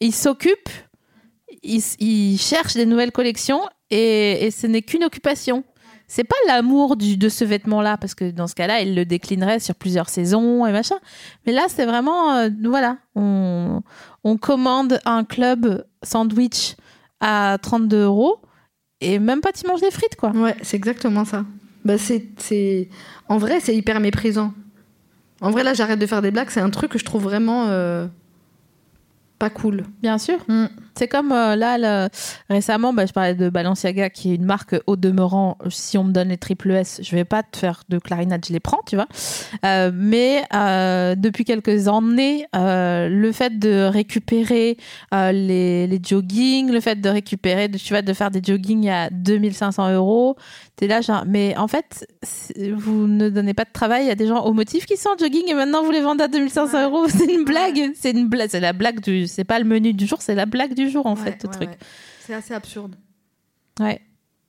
[0.00, 0.70] Ils s'occupent.
[1.64, 5.64] Ils, ils cherchent des nouvelles collections et, et ce n'est qu'une occupation.
[6.14, 9.74] C'est pas l'amour de ce vêtement-là, parce que dans ce cas-là, ils le déclineraient sur
[9.74, 10.96] plusieurs saisons et machin.
[11.46, 13.80] Mais là, c'est vraiment, euh, voilà, on,
[14.22, 16.76] on commande un club sandwich
[17.20, 18.42] à 32 euros
[19.00, 20.32] et même pas tu manges des frites, quoi.
[20.32, 21.46] Ouais, c'est exactement ça.
[21.86, 22.90] Bah c'est c'est
[23.28, 24.52] en vrai c'est hyper méprisant.
[25.40, 26.50] En vrai là j'arrête de faire des blagues.
[26.50, 28.06] C'est un truc que je trouve vraiment euh,
[29.38, 29.84] pas cool.
[30.02, 30.38] Bien sûr.
[30.46, 30.66] Mm.
[30.96, 32.08] C'est comme euh, là,
[32.48, 35.56] récemment, bah, je parlais de Balenciaga, qui est une marque au demeurant.
[35.68, 38.52] Si on me donne les triple S, je vais pas te faire de clarinette, je
[38.52, 39.08] les prends, tu vois.
[39.64, 44.76] Euh, mais euh, depuis quelques années, le fait de récupérer
[45.12, 49.10] les, les joggings, le fait de récupérer, de, tu vois, de faire des joggings à
[49.10, 50.36] 2500 euros,
[50.76, 52.06] t'es là genre, mais en fait,
[52.74, 55.48] vous ne donnez pas de travail à des gens au motif qui sont en jogging
[55.48, 57.06] et maintenant vous les vendez à 2500 euros.
[57.08, 57.92] C'est une blague.
[57.94, 58.48] C'est une blague.
[58.50, 59.26] C'est la blague du.
[59.26, 61.70] C'est pas le menu du jour, c'est la blague du jour en fait, le truc.
[62.20, 62.96] C'est assez absurde.
[63.80, 64.00] Ouais.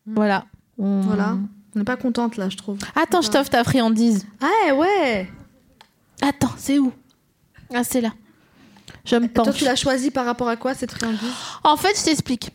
[0.05, 0.13] Mm.
[0.15, 0.45] Voilà.
[0.77, 1.37] On- Voilà.
[1.75, 2.77] On n'est pas contente là je trouve.
[2.95, 4.25] Attends, je t'offre ta friandise.
[4.41, 5.27] Ah ouais.
[6.21, 6.91] Attends, c'est où?
[7.73, 8.11] Ah, c'est là.
[9.05, 9.55] Je me Toi penche.
[9.57, 11.19] tu l'as choisi par rapport à quoi cette friandise
[11.63, 12.51] En fait, je t'explique.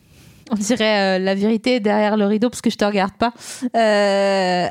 [0.51, 3.33] On dirait euh, la vérité derrière le rideau parce que je te regarde pas.
[3.75, 4.67] Euh,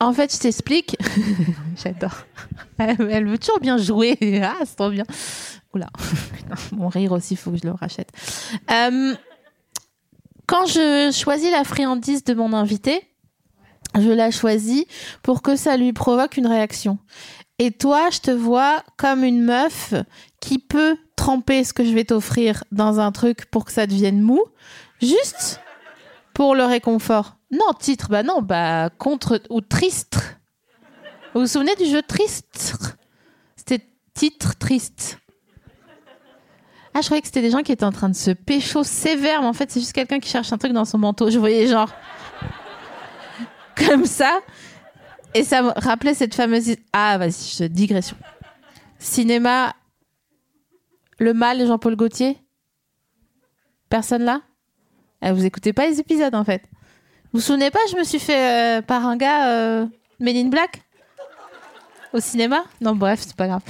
[0.00, 0.96] En fait, je t'explique.
[1.82, 2.14] J'adore.
[2.78, 4.18] Elle, elle veut toujours bien jouer.
[4.44, 5.04] Ah, c'est trop bien.
[5.74, 5.88] Oula.
[6.72, 8.10] Mon rire aussi, il faut que je le rachète.
[8.70, 9.14] Euh,
[10.46, 13.02] Quand je choisis la friandise de mon invité,
[13.98, 14.84] je la choisis
[15.22, 16.98] pour que ça lui provoque une réaction.
[17.58, 19.94] Et toi, je te vois comme une meuf
[20.40, 24.20] qui peut tremper ce que je vais t'offrir dans un truc pour que ça devienne
[24.20, 24.42] mou,
[25.00, 25.60] juste
[26.34, 27.36] pour le réconfort.
[27.52, 30.18] Non, titre, bah non, bah contre ou triste.
[31.32, 32.74] Vous vous souvenez du jeu triste
[33.56, 35.18] C'était titre triste.
[36.94, 39.40] Ah, je croyais que c'était des gens qui étaient en train de se pécho sévère,
[39.42, 41.28] mais en fait, c'est juste quelqu'un qui cherche un truc dans son manteau.
[41.28, 41.90] Je voyais genre
[43.76, 44.40] comme ça.
[45.34, 46.76] Et ça me rappelait cette fameuse.
[46.92, 48.16] Ah, vas-y, digression.
[49.00, 49.74] Cinéma
[51.18, 52.38] Le Mal, Jean-Paul Gaultier?
[53.88, 54.40] Personne là?
[55.20, 56.62] Eh, Vous écoutez pas les épisodes en fait.
[57.32, 59.86] Vous vous souvenez pas, je me suis fait euh, par un gars euh,
[60.20, 60.83] Black?
[62.14, 62.62] Au cinéma?
[62.80, 63.60] Non, bref, c'est pas grave.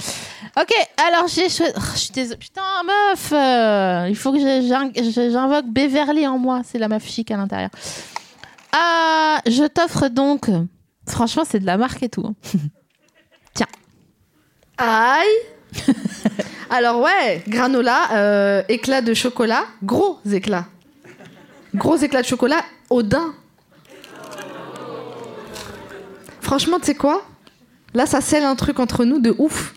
[0.55, 0.71] Ok,
[1.07, 1.73] alors j'ai choisi.
[1.75, 2.35] Oh.
[2.39, 6.61] Putain, meuf euh, Il faut que j'invoque Beverly en moi.
[6.63, 7.71] C'est la meuf chic à l'intérieur.
[8.71, 10.51] Ah, je t'offre donc.
[11.07, 12.23] Franchement, c'est de la marque et tout.
[12.27, 12.35] hein.
[14.77, 15.27] Aïe
[16.69, 20.65] Alors ouais, granola, euh, éclat de chocolat, gros éclats.
[21.73, 23.33] Gros éclats de chocolat daim.
[26.41, 27.23] Franchement, tu sais quoi?
[27.95, 29.73] Là, ça scelle un truc entre nous de ouf.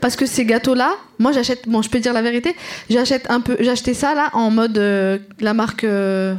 [0.00, 0.90] Parce que ces gâteaux-là,
[1.20, 2.56] moi j'achète, bon, je peux dire la vérité,
[2.90, 5.84] j'achète un peu, acheté ça là en mode euh, la marque.
[5.84, 6.34] euh,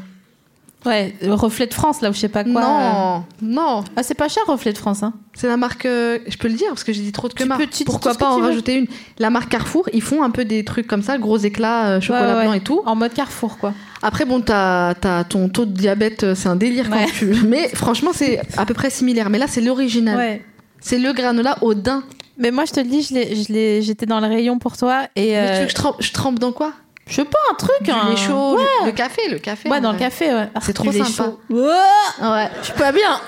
[0.85, 2.59] Ouais, le reflet de France, là, ou je sais pas quoi.
[2.61, 5.01] non, non, Ah, c'est pas cher, reflet de France.
[5.01, 5.13] Hein.
[5.33, 5.85] c'est la marque.
[5.85, 7.61] euh, je peux le dire parce que j'ai dit trop de que Tu marque.
[7.61, 8.47] peux- tu dis Pourquoi tout ce que pas en tu veux.
[8.49, 8.87] rajouter une?
[9.17, 12.27] La marque Carrefour, ils font un peu des trucs comme ça, gros éclats, euh, chocolat
[12.31, 12.43] Ouais, ouais.
[12.43, 12.81] blanc et tout.
[12.85, 13.73] En mode Carrefour, quoi.
[14.01, 17.27] Après, bon, t'as as ton taux de diabète, euh, c'est un délire quand tu.
[17.47, 19.29] Mais franchement, c'est à peu près similaire.
[19.29, 20.17] Mais là, c'est l'original.
[20.17, 20.41] Ouais.
[20.83, 22.03] C'est le granola au daim.
[22.37, 25.03] Mais moi, je te le dis, je j'étais dans le rayon pour toi.
[25.15, 26.73] Et Mais tu euh, veux que je trempe, je trempe dans quoi?
[27.07, 27.87] Je sais pas, un truc.
[27.89, 28.09] Un...
[28.09, 29.69] lait chaud, Ouais, le, le café, le café.
[29.69, 30.49] Ouais, dans le café, ouais.
[30.61, 31.29] C'est Ah, trop du lait sympa.
[31.29, 31.39] chaud.
[31.49, 32.49] Ouais.
[32.59, 33.19] je suis pas bien.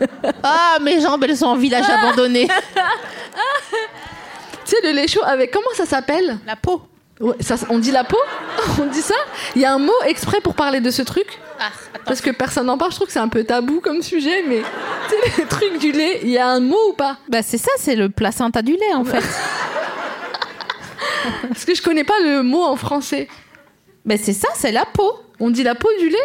[0.42, 2.48] ah, mes jambes, elles sont en village abandonné.
[4.64, 5.50] Tu sais, le lait chaud avec.
[5.50, 6.38] Comment ça s'appelle?
[6.46, 6.82] La peau.
[7.20, 8.16] Ouais, ça, On dit la peau
[8.80, 9.14] On dit ça
[9.54, 11.26] Il y a un mot exprès pour parler de ce truc
[11.58, 11.64] Ah,
[12.06, 12.90] Parce que personne n'en parle.
[12.92, 14.62] Je trouve que c'est un peu tabou comme sujet, mais.
[15.10, 17.58] Tu sais, le truc du lait, il y a un mot ou pas Bah, c'est
[17.58, 19.22] ça, c'est le placenta du lait, en fait.
[21.48, 23.28] Parce que je connais pas le mot en français.
[24.04, 25.12] bah, c'est ça, c'est la peau.
[25.40, 26.16] On dit la peau du lait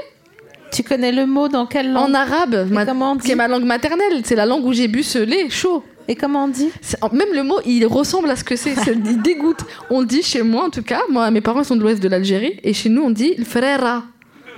[0.71, 2.09] Tu connais le mot dans quelle langue?
[2.09, 3.35] En arabe, ma- comment on qui est dit?
[3.35, 5.83] ma langue maternelle, c'est la langue où j'ai bu ce lait chaud.
[6.07, 6.69] Et comment on dit
[7.11, 8.75] Même le mot, il ressemble à ce que c'est.
[8.87, 9.61] Il dégoûte.
[9.89, 12.59] On dit chez moi, en tout cas, moi, mes parents sont de l'ouest de l'Algérie,
[12.63, 14.03] et chez nous, on dit le frère.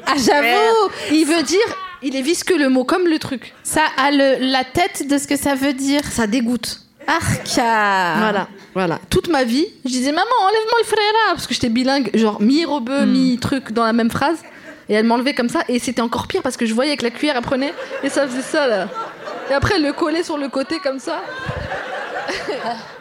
[0.06, 1.60] Ah, j'avoue Il veut dire,
[2.02, 3.54] il est visqueux le mot, comme le truc.
[3.64, 6.02] Ça a le, la tête de ce que ça veut dire.
[6.06, 6.82] Ça dégoûte.
[7.08, 9.00] Arca Voilà, voilà.
[9.10, 13.06] Toute ma vie, je disais maman, enlève-moi le frère parce que j'étais bilingue, genre mi-rebeu,
[13.06, 13.12] Hmm.
[13.12, 14.38] mi-truc dans la même phrase.
[14.90, 17.10] Et elle m'enlevait comme ça, et c'était encore pire parce que je voyais que la
[17.10, 17.74] cuillère elle prenait
[18.04, 18.88] et ça faisait ça là.
[19.50, 21.22] Et après elle le collait sur le côté comme ça.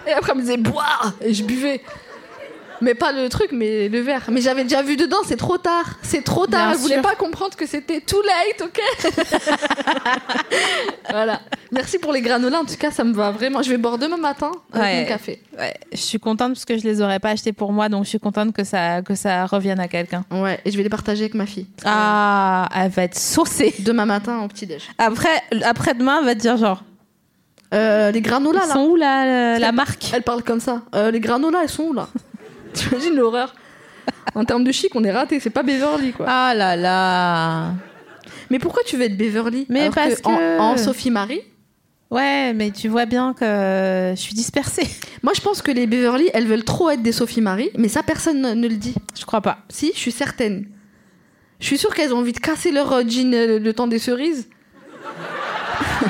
[0.06, 1.82] Et après elle me disait boire et je buvais.
[2.80, 4.24] Mais pas le truc, mais le verre.
[4.30, 5.96] Mais j'avais déjà vu dedans, c'est trop tard.
[6.02, 6.66] C'est trop tard.
[6.66, 7.02] Bien elle voulait sûr.
[7.02, 8.80] pas comprendre que c'était too late, ok?
[11.16, 11.40] Voilà.
[11.72, 13.62] Merci pour les granolas, en tout cas, ça me va vraiment.
[13.62, 15.00] Je vais boire demain matin avec Ouais.
[15.02, 15.42] mon café.
[15.58, 18.10] Ouais, je suis contente parce que je les aurais pas achetés pour moi, donc je
[18.10, 20.24] suis contente que ça, que ça revienne à quelqu'un.
[20.30, 21.66] Ouais, et je vais les partager avec ma fille.
[21.84, 23.74] Ah, elle va être saucée.
[23.80, 24.82] Demain matin au petit-déj.
[24.98, 25.28] Après,
[25.64, 26.82] après demain, elle va te dire genre,
[27.74, 28.74] Euh, les granolas, ils là.
[28.74, 30.82] sont où la, la, la marque Elle parle comme ça.
[30.94, 32.08] Euh, les granolas, elles sont où, là?
[32.74, 33.54] T'imagines l'horreur
[34.34, 35.40] En termes de chic, on est raté.
[35.40, 36.26] C'est pas Beverly, quoi.
[36.28, 37.70] Ah là là.
[38.50, 41.40] Mais pourquoi tu veux être Beverly Mais alors parce en- que- En, Sophie Marie,
[42.08, 44.86] Ouais, mais tu vois bien que je suis dispersée.
[45.24, 48.04] moi, je pense que les Beverly, elles veulent trop être des Sophie Marie, mais ça,
[48.04, 48.94] personne ne, ne le dit.
[49.18, 49.58] Je crois pas.
[49.70, 50.68] Si, je suis certaine.
[51.58, 53.98] Je suis sûre qu'elles ont envie de casser leur euh, jean euh, le temps des
[53.98, 54.46] cerises.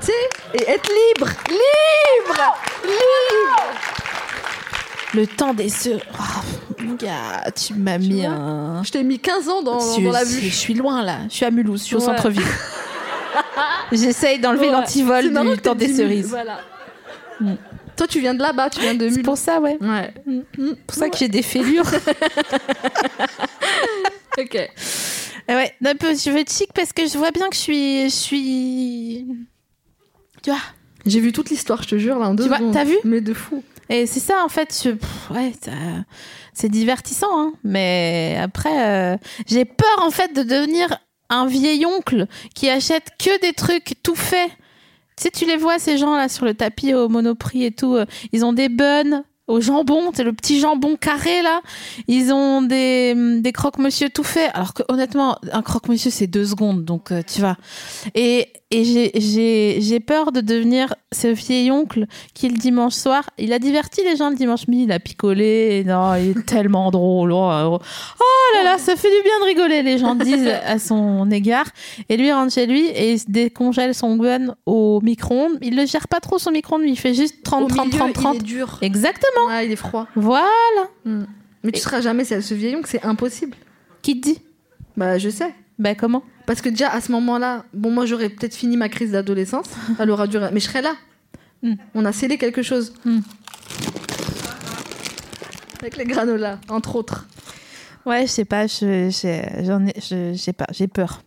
[0.00, 0.12] tu sais,
[0.54, 3.72] et être libre, libre, libre.
[5.14, 6.00] Le temps des sœurs.
[6.18, 8.82] Oh, gars, tu m'as mis vois un.
[8.84, 9.78] Je t'ai mis 15 ans dans,
[10.12, 10.40] la vue.
[10.40, 11.18] je suis loin là.
[11.28, 12.42] Je suis à Mulhouse, je suis au centre-ville.
[13.92, 14.72] J'essaye d'enlever Ouais.
[14.72, 16.28] l'antivol C'est du temps des cerises.
[16.28, 16.60] Voilà.
[17.40, 17.54] Mm.
[17.96, 19.24] Toi, tu viens de là-bas, tu viens de C'est Mulhouse.
[19.24, 19.76] pour ça, ouais.
[19.80, 20.14] Ouais.
[20.26, 21.86] C'est pour ça que j'ai des fêlures.
[24.38, 24.58] Ok.
[25.48, 27.60] Eh ouais, un peu, je veux être chic parce que je vois bien que je
[27.60, 28.04] suis.
[28.04, 29.26] Je suis.
[30.42, 30.58] Tu vois
[31.06, 32.96] J'ai vu toute l'histoire, je te jure, là, en deux Tu vois, t'as vu?
[33.04, 33.62] Mais de fou.
[33.90, 34.88] Et c'est ça, en fait.
[35.30, 35.52] ouais,
[36.52, 37.52] c'est divertissant, hein.
[37.64, 39.16] Mais après, euh,
[39.46, 40.98] j'ai peur, en fait, de devenir
[41.30, 44.50] un vieil oncle qui achète que des trucs tout faits.
[45.16, 47.94] Tu sais, tu les vois, ces gens-là, sur le tapis au Monoprix et tout.
[47.94, 51.60] euh, Ils ont des buns au jambon, c'est le petit jambon carré, là.
[52.08, 54.50] Ils ont des, des croque-monsieur tout faits.
[54.54, 56.84] Alors que, honnêtement, un croque-monsieur, c'est deux secondes.
[56.84, 57.56] Donc, euh, tu vois.
[58.14, 63.58] Et, et j'ai- peur de devenir ce vieil oncle qui, le dimanche soir, il a
[63.58, 65.78] diverti les gens le dimanche midi, il a picolé.
[65.80, 67.32] Et non, il est tellement drôle.
[67.32, 67.78] Oh, oh,
[68.20, 71.66] oh là là, ça fait du bien de rigoler, les gens disent à son égard.
[72.08, 75.58] Et lui il rentre chez lui et il se décongèle son gun au micro-ondes.
[75.62, 78.12] Il le gère pas trop son micro-ondes, il fait juste 30, Au 30, milieu, 30,
[78.12, 78.34] 30.
[78.34, 78.78] il est dur.
[78.82, 79.33] Exactement.
[79.48, 80.06] Ouais, il est froid.
[80.16, 80.52] Voilà.
[81.04, 83.56] Mais tu seras jamais celle- ce vieil oncle, c'est impossible.
[84.02, 84.38] Qui te dit?
[84.96, 85.54] Bah, je sais.
[85.78, 86.22] Ben comment?
[86.46, 89.66] Parce que déjà, à ce moment-là, bon, moi, j'aurais peut-être fini ma crise d'adolescence.
[89.98, 90.48] Elle aura duré.
[90.52, 90.94] Mais je serais là.
[91.62, 91.74] Mm.
[91.94, 92.92] On a scellé quelque chose.
[93.04, 93.20] Mm.
[95.80, 97.26] Avec les granolas, entre autres.
[98.06, 99.08] Ouais, je sais pas, je,
[99.64, 101.22] j'en ai, je, sais pas, j'ai peur.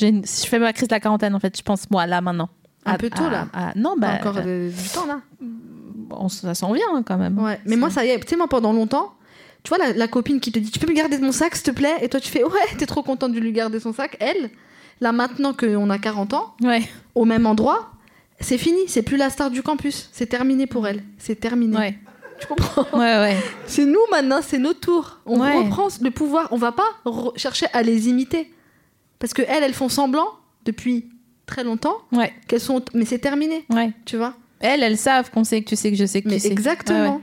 [0.00, 2.20] Une- si je fais ma crise de la quarantaine, en fait, je pense moi là
[2.20, 2.48] maintenant.
[2.84, 3.48] Un À- peu tôt, à- là.
[3.52, 5.20] à- non, bah, Encore euh, du temps, là.
[6.20, 7.38] On, ça s'en vient hein, quand même.
[7.38, 7.60] Ouais.
[7.66, 9.14] Mais moi, ça y est, tu sais, moi, pendant longtemps,
[9.62, 11.64] tu vois, la, la copine qui te dit Tu peux me garder mon sac, s'il
[11.64, 11.96] te plaît?
[12.02, 14.16] Et toi, tu fais Ouais, t'es trop contente de lui garder son sac.
[14.20, 14.50] Elle,
[15.00, 16.82] là, maintenant qu'on a 40 ans, Ouais,
[17.14, 17.90] au même endroit,
[18.40, 18.80] c'est fini.
[18.88, 20.08] C'est plus la star du campus.
[20.12, 21.02] C'est terminé pour elle.
[21.18, 21.76] C'est terminé.
[21.76, 21.98] ouais,
[22.40, 22.86] Tu comprends?
[22.98, 23.36] Ouais, ouais.
[23.66, 25.18] C'est nous maintenant, c'est notre tour.
[25.26, 25.56] On Ouais.
[25.58, 26.48] reprend le pouvoir.
[26.50, 26.88] On va pas
[27.36, 28.52] chercher à les imiter.
[29.20, 30.26] Parce que elles, elles font semblant
[30.64, 31.08] depuis
[31.46, 32.82] très longtemps Ouais, qu'elles sont.
[32.94, 33.92] Mais c'est terminé, ouais.
[34.06, 34.34] tu vois?
[34.62, 36.52] Elles, elles savent qu'on sait que tu sais que je sais que Mais tu sais.
[36.52, 37.16] exactement.
[37.16, 37.22] Ouais,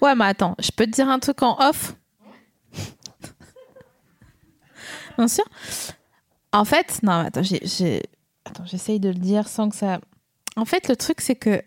[0.00, 0.08] ouais.
[0.08, 1.94] Ouais, mais attends, je peux te dire un truc en off?
[5.18, 5.44] Bien sûr.
[6.52, 8.02] En fait, non, mais attends, j'ai,
[8.44, 10.00] attends, j'essaye de le dire sans que ça.
[10.56, 11.60] En fait, le truc, c'est que.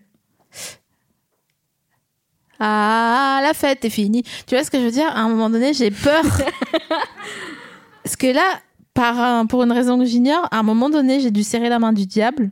[2.60, 4.24] Ah, la fête est finie.
[4.48, 5.08] Tu vois ce que je veux dire?
[5.08, 6.24] À un moment donné, j'ai peur.
[8.04, 8.60] Parce que là,
[8.94, 11.94] par pour une raison que j'ignore, à un moment donné, j'ai dû serrer la main
[11.94, 12.52] du diable,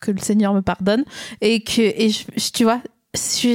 [0.00, 1.04] que le Seigneur me pardonne,
[1.40, 2.80] et que, et je- je- tu vois,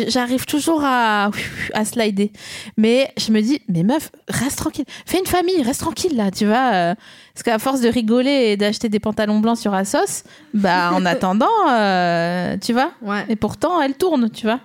[0.09, 1.31] j'arrive toujours à,
[1.73, 2.31] à slider.
[2.77, 4.85] Mais je me dis, mais meuf, reste tranquille.
[5.05, 6.71] Fais une famille, reste tranquille là, tu vois.
[6.73, 6.95] euh,
[7.33, 10.23] Parce qu'à force de rigoler et d'acheter des pantalons blancs sur Asos,
[10.53, 12.91] bah en attendant, euh, tu vois.
[13.01, 13.25] Ouais.
[13.29, 14.59] Et pourtant, elle tourne, tu vois.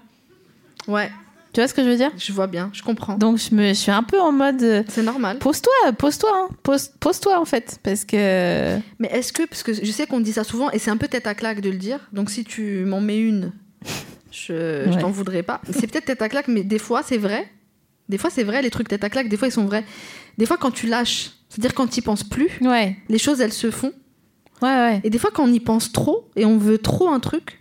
[0.88, 1.10] Ouais.
[1.52, 2.12] Tu vois ce que je veux dire?
[2.16, 2.70] Je vois bien.
[2.72, 3.14] Je comprends.
[3.16, 5.38] Donc je, me, je suis un peu en mode, euh, C'est normal.
[5.38, 6.48] pose-toi, pose-toi, hein.
[6.62, 7.80] pose, pose-toi en fait.
[7.82, 8.76] Parce que...
[9.00, 11.08] Mais est-ce que, parce que je sais qu'on dit ça souvent, et c'est un peu
[11.08, 13.52] tête à claque de le dire, donc si tu m'en mets une,
[14.30, 15.60] je, je t'en voudrais pas.
[15.72, 17.48] C'est peut-être tête à claque, mais des fois c'est vrai.
[18.08, 19.84] Des fois c'est vrai, les trucs tête à claque, des fois ils sont vrais.
[20.38, 23.70] Des fois quand tu lâches, c'est-à-dire quand tu penses plus, Ouais, les choses elles se
[23.72, 23.92] font.
[24.62, 25.00] ouais, ouais.
[25.02, 27.59] Et des fois quand on y pense trop, et on veut trop un truc,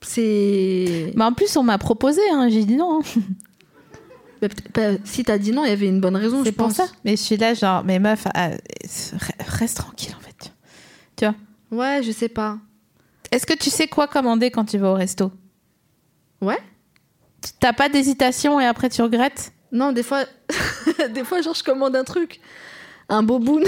[0.00, 1.12] c'est.
[1.16, 3.00] Mais en plus, on m'a proposé, hein, j'ai dit non.
[3.00, 3.20] hein.
[4.40, 6.66] Bah, pas- si t'as dit non, il y avait une bonne raison, je C'est pour
[6.68, 6.76] pense.
[6.76, 6.86] ça.
[7.04, 8.50] Mais je suis là, genre, mais meuf, ah,
[9.58, 10.52] reste tranquille en fait.
[11.16, 11.34] Tu vois?
[11.96, 12.58] Ouais, je sais pas.
[13.32, 15.32] Est-ce que tu sais quoi commander quand tu vas au resto?
[16.40, 16.58] Ouais.
[17.60, 19.52] T'as pas d'hésitation et après tu regrettes?
[19.72, 20.24] Non, des fois,
[21.14, 22.40] des fois, genre, je commande un truc,
[23.08, 23.62] un boboon.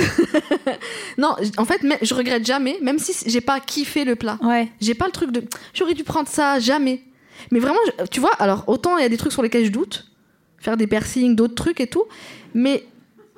[1.18, 4.38] non, en fait, je regrette jamais, même si j'ai pas kiffé le plat.
[4.43, 4.68] Ouais.
[4.80, 5.43] J'ai pas le truc de,
[5.74, 7.03] j'aurais dû prendre ça, jamais.
[7.51, 7.78] Mais vraiment,
[8.11, 10.11] tu vois, alors autant il y a des trucs sur lesquels je doute,
[10.59, 12.05] faire des piercings, d'autres trucs et tout,
[12.53, 12.84] mais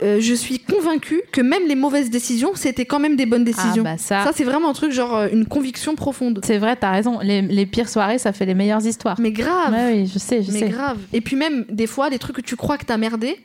[0.03, 3.85] euh, je suis convaincue que même les mauvaises décisions, c'était quand même des bonnes décisions.
[3.85, 6.41] bah ça- c'est vraiment un truc genre euh, une conviction profonde.
[6.45, 7.21] C'est vrai, t'as raison.
[7.23, 9.17] Les, les pires soirées, ça fait les meilleures histoires.
[9.21, 9.73] Mais grave.
[9.73, 10.69] Ouais, oui, je sais, je Mais sais.
[10.71, 10.99] grave.
[11.13, 13.39] Et puis même, des fois, les trucs que tu crois que t'as merdé,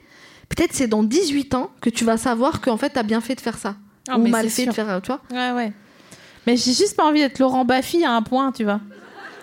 [0.49, 3.41] peut-être c'est dans 18 ans que tu vas savoir qu'en fait, t'as bien fait de
[3.41, 3.75] faire ça.
[4.09, 4.71] Ah, Ou mal c'est fait sûr.
[4.71, 5.21] de faire, tu vois.
[5.31, 5.73] Ouais, ouais.
[6.45, 8.79] Mais j'ai juste pas envie d'être Laurent Baffy à un point, tu vois.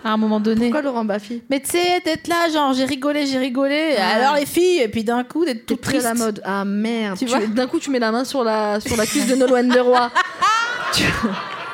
[0.03, 0.65] À un moment donné.
[0.65, 1.41] Pourquoi Laurent Baffy?
[1.49, 3.95] Mais tu sais, d'être là, genre j'ai rigolé, j'ai rigolé.
[3.97, 6.05] Alors les filles, et puis d'un coup d'être Tout toute triste.
[6.05, 6.41] à la mode.
[6.45, 7.17] Ah merde.
[7.17, 9.35] Tu Tu- vois D'un coup, tu mets la main sur la, sur la cuisse de
[9.35, 10.11] Nolwenn Leroy.
[10.93, 11.03] Tu-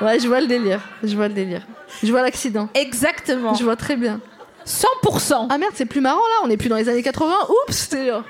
[0.03, 0.79] Ouais, je vois le délire.
[1.03, 1.61] Je vois le délire.
[2.01, 2.69] Je vois l'accident.
[2.73, 3.53] Exactement.
[3.53, 4.19] Je vois très bien.
[4.65, 5.47] 100%.
[5.49, 6.35] Ah merde, c'est plus marrant là.
[6.45, 7.33] On est plus dans les années 80.
[7.67, 8.23] Oups, genre.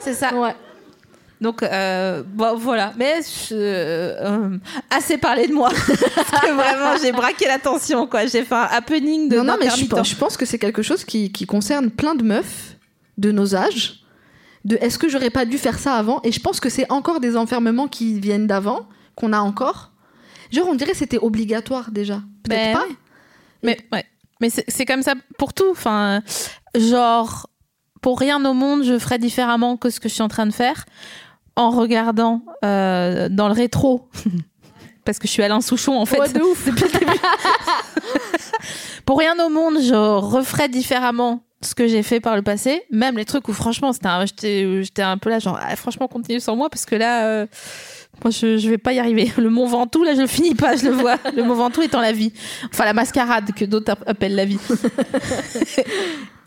[0.00, 0.34] C'est ça.
[0.34, 0.54] Ouais.
[1.40, 2.92] Donc euh, bon, voilà.
[2.96, 4.58] Mais je- euh,
[4.90, 5.70] assez parlé de moi.
[6.14, 8.26] Parce que vraiment, j'ai braqué l'attention, quoi.
[8.26, 10.82] J'ai fait un happening de non, non, mais je, pense- je pense que c'est quelque
[10.82, 12.76] chose qui, qui concerne plein de meufs
[13.18, 14.00] de nos âges.
[14.64, 16.20] De est-ce que j'aurais pas dû faire ça avant?
[16.24, 19.92] Et je pense que c'est encore des enfermements qui viennent d'avant, qu'on a encore.
[20.50, 22.20] Genre, on dirait que c'était obligatoire déjà.
[22.42, 22.86] Peut-être Ben pas.
[23.62, 24.04] Mais ouais.
[24.40, 25.70] Mais c'est c'est comme ça pour tout.
[25.70, 26.22] Enfin,
[26.76, 27.48] genre,
[28.00, 30.52] pour rien au monde, je ferais différemment que ce que je suis en train de
[30.52, 30.84] faire
[31.56, 34.08] en regardant euh, dans le rétro.
[35.04, 36.20] Parce que je suis Alain Souchon en fait.
[36.20, 36.66] Ouais, de ouf.
[36.70, 37.12] depuis le début.
[39.06, 42.82] pour rien au monde, je referais différemment ce que j'ai fait par le passé.
[42.90, 46.56] Même les trucs où franchement, c'était j'étais un peu là, genre, ah, franchement, continue sans
[46.56, 47.24] moi parce que là.
[47.26, 47.46] euh,
[48.24, 49.32] moi, je, je vais pas y arriver.
[49.38, 51.16] Le Mont Ventoux, là, je le finis pas, je le vois.
[51.36, 52.32] Le Mont Ventoux étant la vie.
[52.72, 54.58] Enfin, la mascarade que d'autres app- appellent la vie.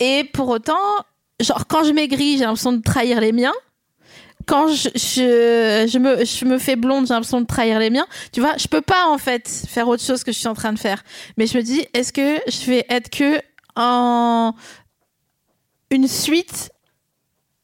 [0.00, 0.76] Et pour autant,
[1.40, 3.52] genre, quand je maigris, j'ai l'impression de trahir les miens.
[4.46, 8.06] Quand je, je, me, je me fais blonde, j'ai l'impression de trahir les miens.
[8.32, 10.72] Tu vois, je peux pas, en fait, faire autre chose que je suis en train
[10.72, 11.04] de faire.
[11.36, 13.40] Mais je me dis, est-ce que je vais être que
[13.76, 14.54] en
[15.90, 16.70] une suite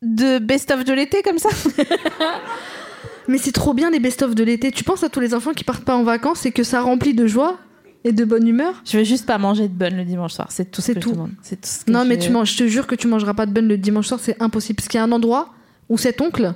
[0.02, 1.48] de best-of de l'été comme ça?
[3.28, 4.70] Mais c'est trop bien les best-of de l'été.
[4.72, 7.12] Tu penses à tous les enfants qui partent pas en vacances et que ça remplit
[7.12, 7.58] de joie?
[8.04, 10.48] Et de bonne humeur Je veux juste pas manger de bonne le dimanche soir.
[10.50, 11.10] C'est tout ce C'est tout.
[11.10, 11.30] je demande.
[11.42, 13.34] C'est tout ce que Non, mais je- tu manges, je te jure que tu mangeras
[13.34, 14.76] pas de bun le dimanche soir, c'est impossible.
[14.76, 15.50] Parce qu'il y a un endroit
[15.88, 16.54] où cet oncle,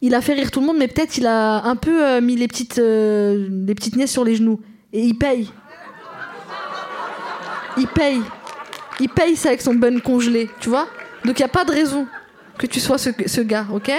[0.00, 2.36] il a fait rire tout le monde, mais peut-être il a un peu euh, mis
[2.36, 4.60] les petites, euh, les petites nièces sur les genoux.
[4.92, 5.48] Et il paye.
[7.78, 8.20] Il paye.
[9.00, 10.86] Il paye ça avec son bun congelé, tu vois?
[11.24, 12.06] Donc il y a pas de raison
[12.58, 13.90] que tu sois ce, ce gars, ok?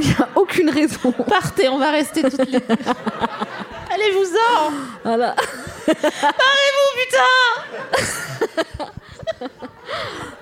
[0.00, 1.12] Il y a aucune raison.
[1.28, 2.58] Partez, on va rester toutes les.
[3.96, 4.70] Allez, je vous en
[5.04, 5.34] Voilà.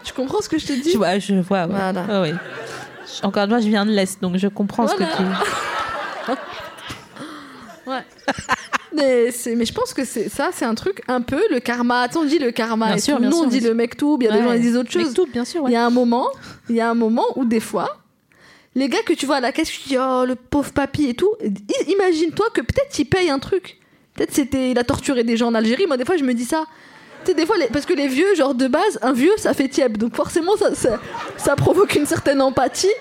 [0.03, 1.63] tu comprends ce que je te dis Je vois, je vois.
[1.67, 1.69] ouais.
[1.71, 2.05] Voilà.
[2.11, 2.33] Ah oui.
[3.23, 5.13] Encore une fois, je viens de l'Est, donc je comprends ce Voilà.
[5.13, 5.23] que tu
[7.87, 8.03] Ouais.
[8.95, 12.01] mais, c'est- mais je pense que c'est ça, c'est un truc un peu le karma.
[12.03, 12.87] Attends, on dit le karma.
[12.87, 13.21] Bien et sûr, tout.
[13.21, 14.19] bien Nous, sûr, on dit bien le mektoub.
[14.23, 15.13] Il y a des gens qui disent autre chose.
[15.15, 15.65] tout, bien sûr.
[15.69, 16.29] Il y a un moment,
[16.71, 17.99] il y a un moment où des fois,
[18.75, 21.15] les gars que tu vois à la caisse, tu dis oh le pauvre papy et
[21.15, 21.33] tout.
[21.89, 23.79] Imagine-toi que peut-être il paye un truc.
[24.15, 25.87] Peut-être c'était il a torturé des gens en Algérie.
[25.87, 26.65] Moi, des fois, je me dis ça.
[27.25, 29.69] Tu sais, des fois, parce que les vieux, genre de base, un vieux, ça fait
[29.69, 29.97] tiède.
[29.97, 31.01] Donc forcément, ça, ça,
[31.37, 32.93] ça provoque une certaine empathie.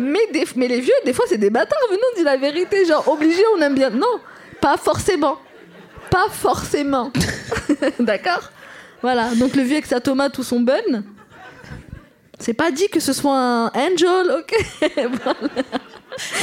[0.00, 1.78] Mais, des, mais les vieux, des fois, c'est des bâtards.
[1.90, 2.84] Venons, on dit la vérité.
[2.84, 3.90] Genre, obligé, on aime bien.
[3.90, 4.20] Non,
[4.60, 5.38] pas forcément.
[6.10, 7.12] Pas forcément.
[7.98, 8.50] D'accord?
[9.02, 9.34] Voilà.
[9.34, 11.02] Donc, le vieux avec sa tomate ou son bun.
[12.38, 14.90] C'est pas dit que ce soit un angel, ok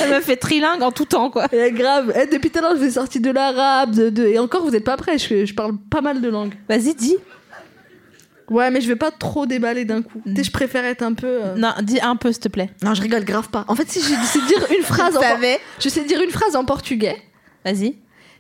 [0.02, 1.48] Elle me fait trilingue en tout temps, quoi.
[1.54, 2.14] Et grave.
[2.16, 4.76] Eh, depuis tout à l'heure, je vais sortir de l'arabe, de, de- et encore, vous
[4.76, 5.18] êtes pas prêts.
[5.18, 6.54] Je, je parle pas mal de langues.
[6.70, 7.18] Vas-y, dis.
[8.50, 10.22] Ouais, mais je vais pas trop déballer d'un coup.
[10.26, 11.28] Tu sais, je préfère être un peu.
[11.28, 12.70] euh, Non, dis un peu, s'il te plaît.
[12.84, 13.66] Non, je rigole grave pas.
[13.68, 15.22] En fait, si je sais dire une phrase, en...
[15.22, 15.60] savais.
[15.80, 17.18] je sais dire une phrase en portugais
[17.66, 17.96] Vas-y.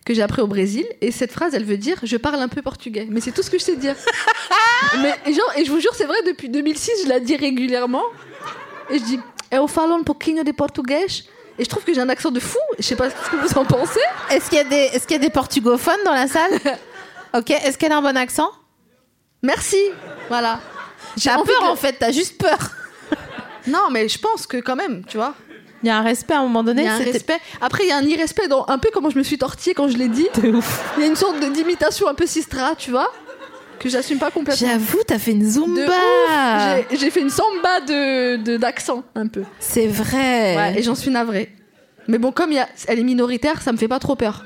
[0.05, 2.61] Que j'ai appris au Brésil, et cette phrase, elle veut dire je parle un peu
[2.61, 3.07] portugais.
[3.09, 3.95] Mais c'est tout ce que je sais dire.
[5.01, 8.03] mais et genre, et je vous jure, c'est vrai, depuis 2006, je la dis régulièrement,
[8.89, 9.19] et je dis
[9.51, 11.07] eu falo um pouquinho de português.
[11.57, 12.59] Et je trouve que j'ai un accent de fou.
[12.77, 14.01] Je sais pas ce que vous en pensez.
[14.29, 16.51] Est-ce qu'il y, a des- est-ce qu'il y a des portugophones dans la salle?
[17.33, 18.49] Ok, est-ce qu'elle a un bon accent?
[19.43, 19.77] Merci.
[20.29, 20.61] Voilà.
[21.17, 22.57] J'ai peur en fait, t'as juste peur.
[23.67, 25.35] Non, mais je pense que quand même, tu vois.
[25.83, 26.83] Il y a un respect à un moment donné.
[26.83, 27.37] Il y a un respect.
[27.61, 29.87] Après, il y a un irrespect dans un peu comment je me suis tortillée quand
[29.87, 30.27] je l'ai dit.
[30.43, 30.51] Il
[30.99, 33.11] y a une sorte d'imitation un peu sistra, tu vois.
[33.79, 34.67] que j'assume pas complètement.
[34.67, 35.91] J'avoue, t'as fait une zumba.
[36.91, 39.43] J'ai- fait une samba de d'accent un peu.
[39.59, 40.55] C'est vrai.
[40.55, 41.53] Ouais, et j'en suis navrée.
[42.07, 44.45] Mais bon, comme il y a- elle est minoritaire, ça me fait pas trop peur.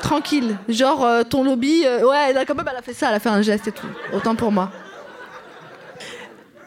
[0.00, 0.56] Tranquille.
[0.68, 3.20] Genre, euh, ton lobby, euh, ouais, là, quand même, elle a fait ça, elle a
[3.20, 3.86] fait un geste et tout.
[4.12, 4.70] Autant pour moi.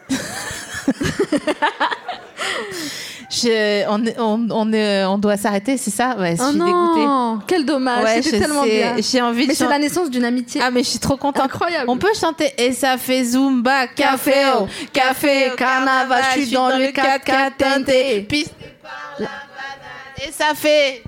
[3.30, 6.16] Je- on, est- on, on, est- on doit s'arrêter, c'est ça?
[6.18, 7.44] Ouais, je oh suis non, dégoûtée.
[7.46, 8.70] quel dommage, Ouais, c'était je tellement sais.
[8.70, 8.96] bien.
[8.98, 11.44] J'ai envie de Mais c'est la naissance d'une amitié Ah, mais je suis trop contente.
[11.44, 11.84] incroyable.
[11.90, 16.86] On peut chanter et ça fait Zumba, café, oh, café, carnaval, je suis dans le
[16.86, 21.02] 4x4 teinté, pisté par la banane, et ça fait.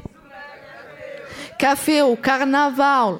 [1.58, 3.14] Café au carnaval.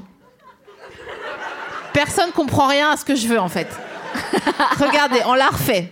[1.93, 3.67] Personne comprend rien à ce que je veux en fait.
[4.79, 5.91] Regardez, on l'a refait.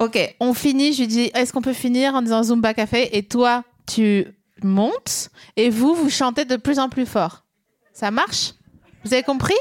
[0.00, 0.94] Ok, on finit.
[0.94, 4.26] Je lui dis, est-ce qu'on peut finir en disant Zumba Café Et toi, tu
[4.62, 7.44] montes et vous, vous chantez de plus en plus fort.
[7.92, 8.54] Ça marche?
[9.04, 9.54] Vous avez compris?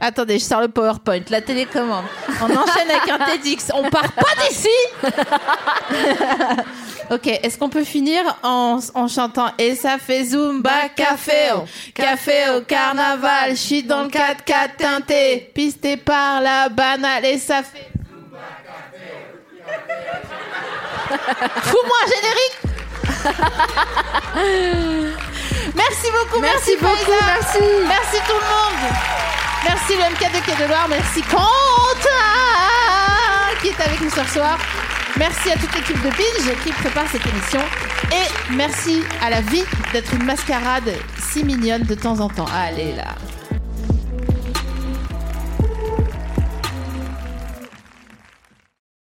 [0.00, 2.04] Attendez, je sors le PowerPoint, la télécommande.
[2.40, 3.70] On enchaîne avec un TEDx.
[3.74, 4.68] On part pas d'ici
[7.10, 11.64] Ok, est-ce qu'on peut finir en, en chantant Et ça fait Zumba Café au
[11.94, 17.62] Café au carnaval, je suis dans le 4x4 teinté, pisté par la banale et ça
[17.62, 17.91] fait
[21.62, 22.56] Fous-moi un générique
[25.74, 27.58] Merci beaucoup, merci, Merci beaucoup, merci.
[27.86, 28.82] Merci tout le monde.
[29.64, 30.86] Merci le MK de Quai de Loire.
[30.88, 31.42] Merci Quentin
[33.60, 34.58] qui est avec nous ce soir.
[35.16, 37.60] Merci à toute l'équipe de Binge qui prépare cette émission.
[38.10, 40.92] Et merci à la vie d'être une mascarade
[41.30, 42.46] si mignonne de temps en temps.
[42.52, 43.14] Allez là.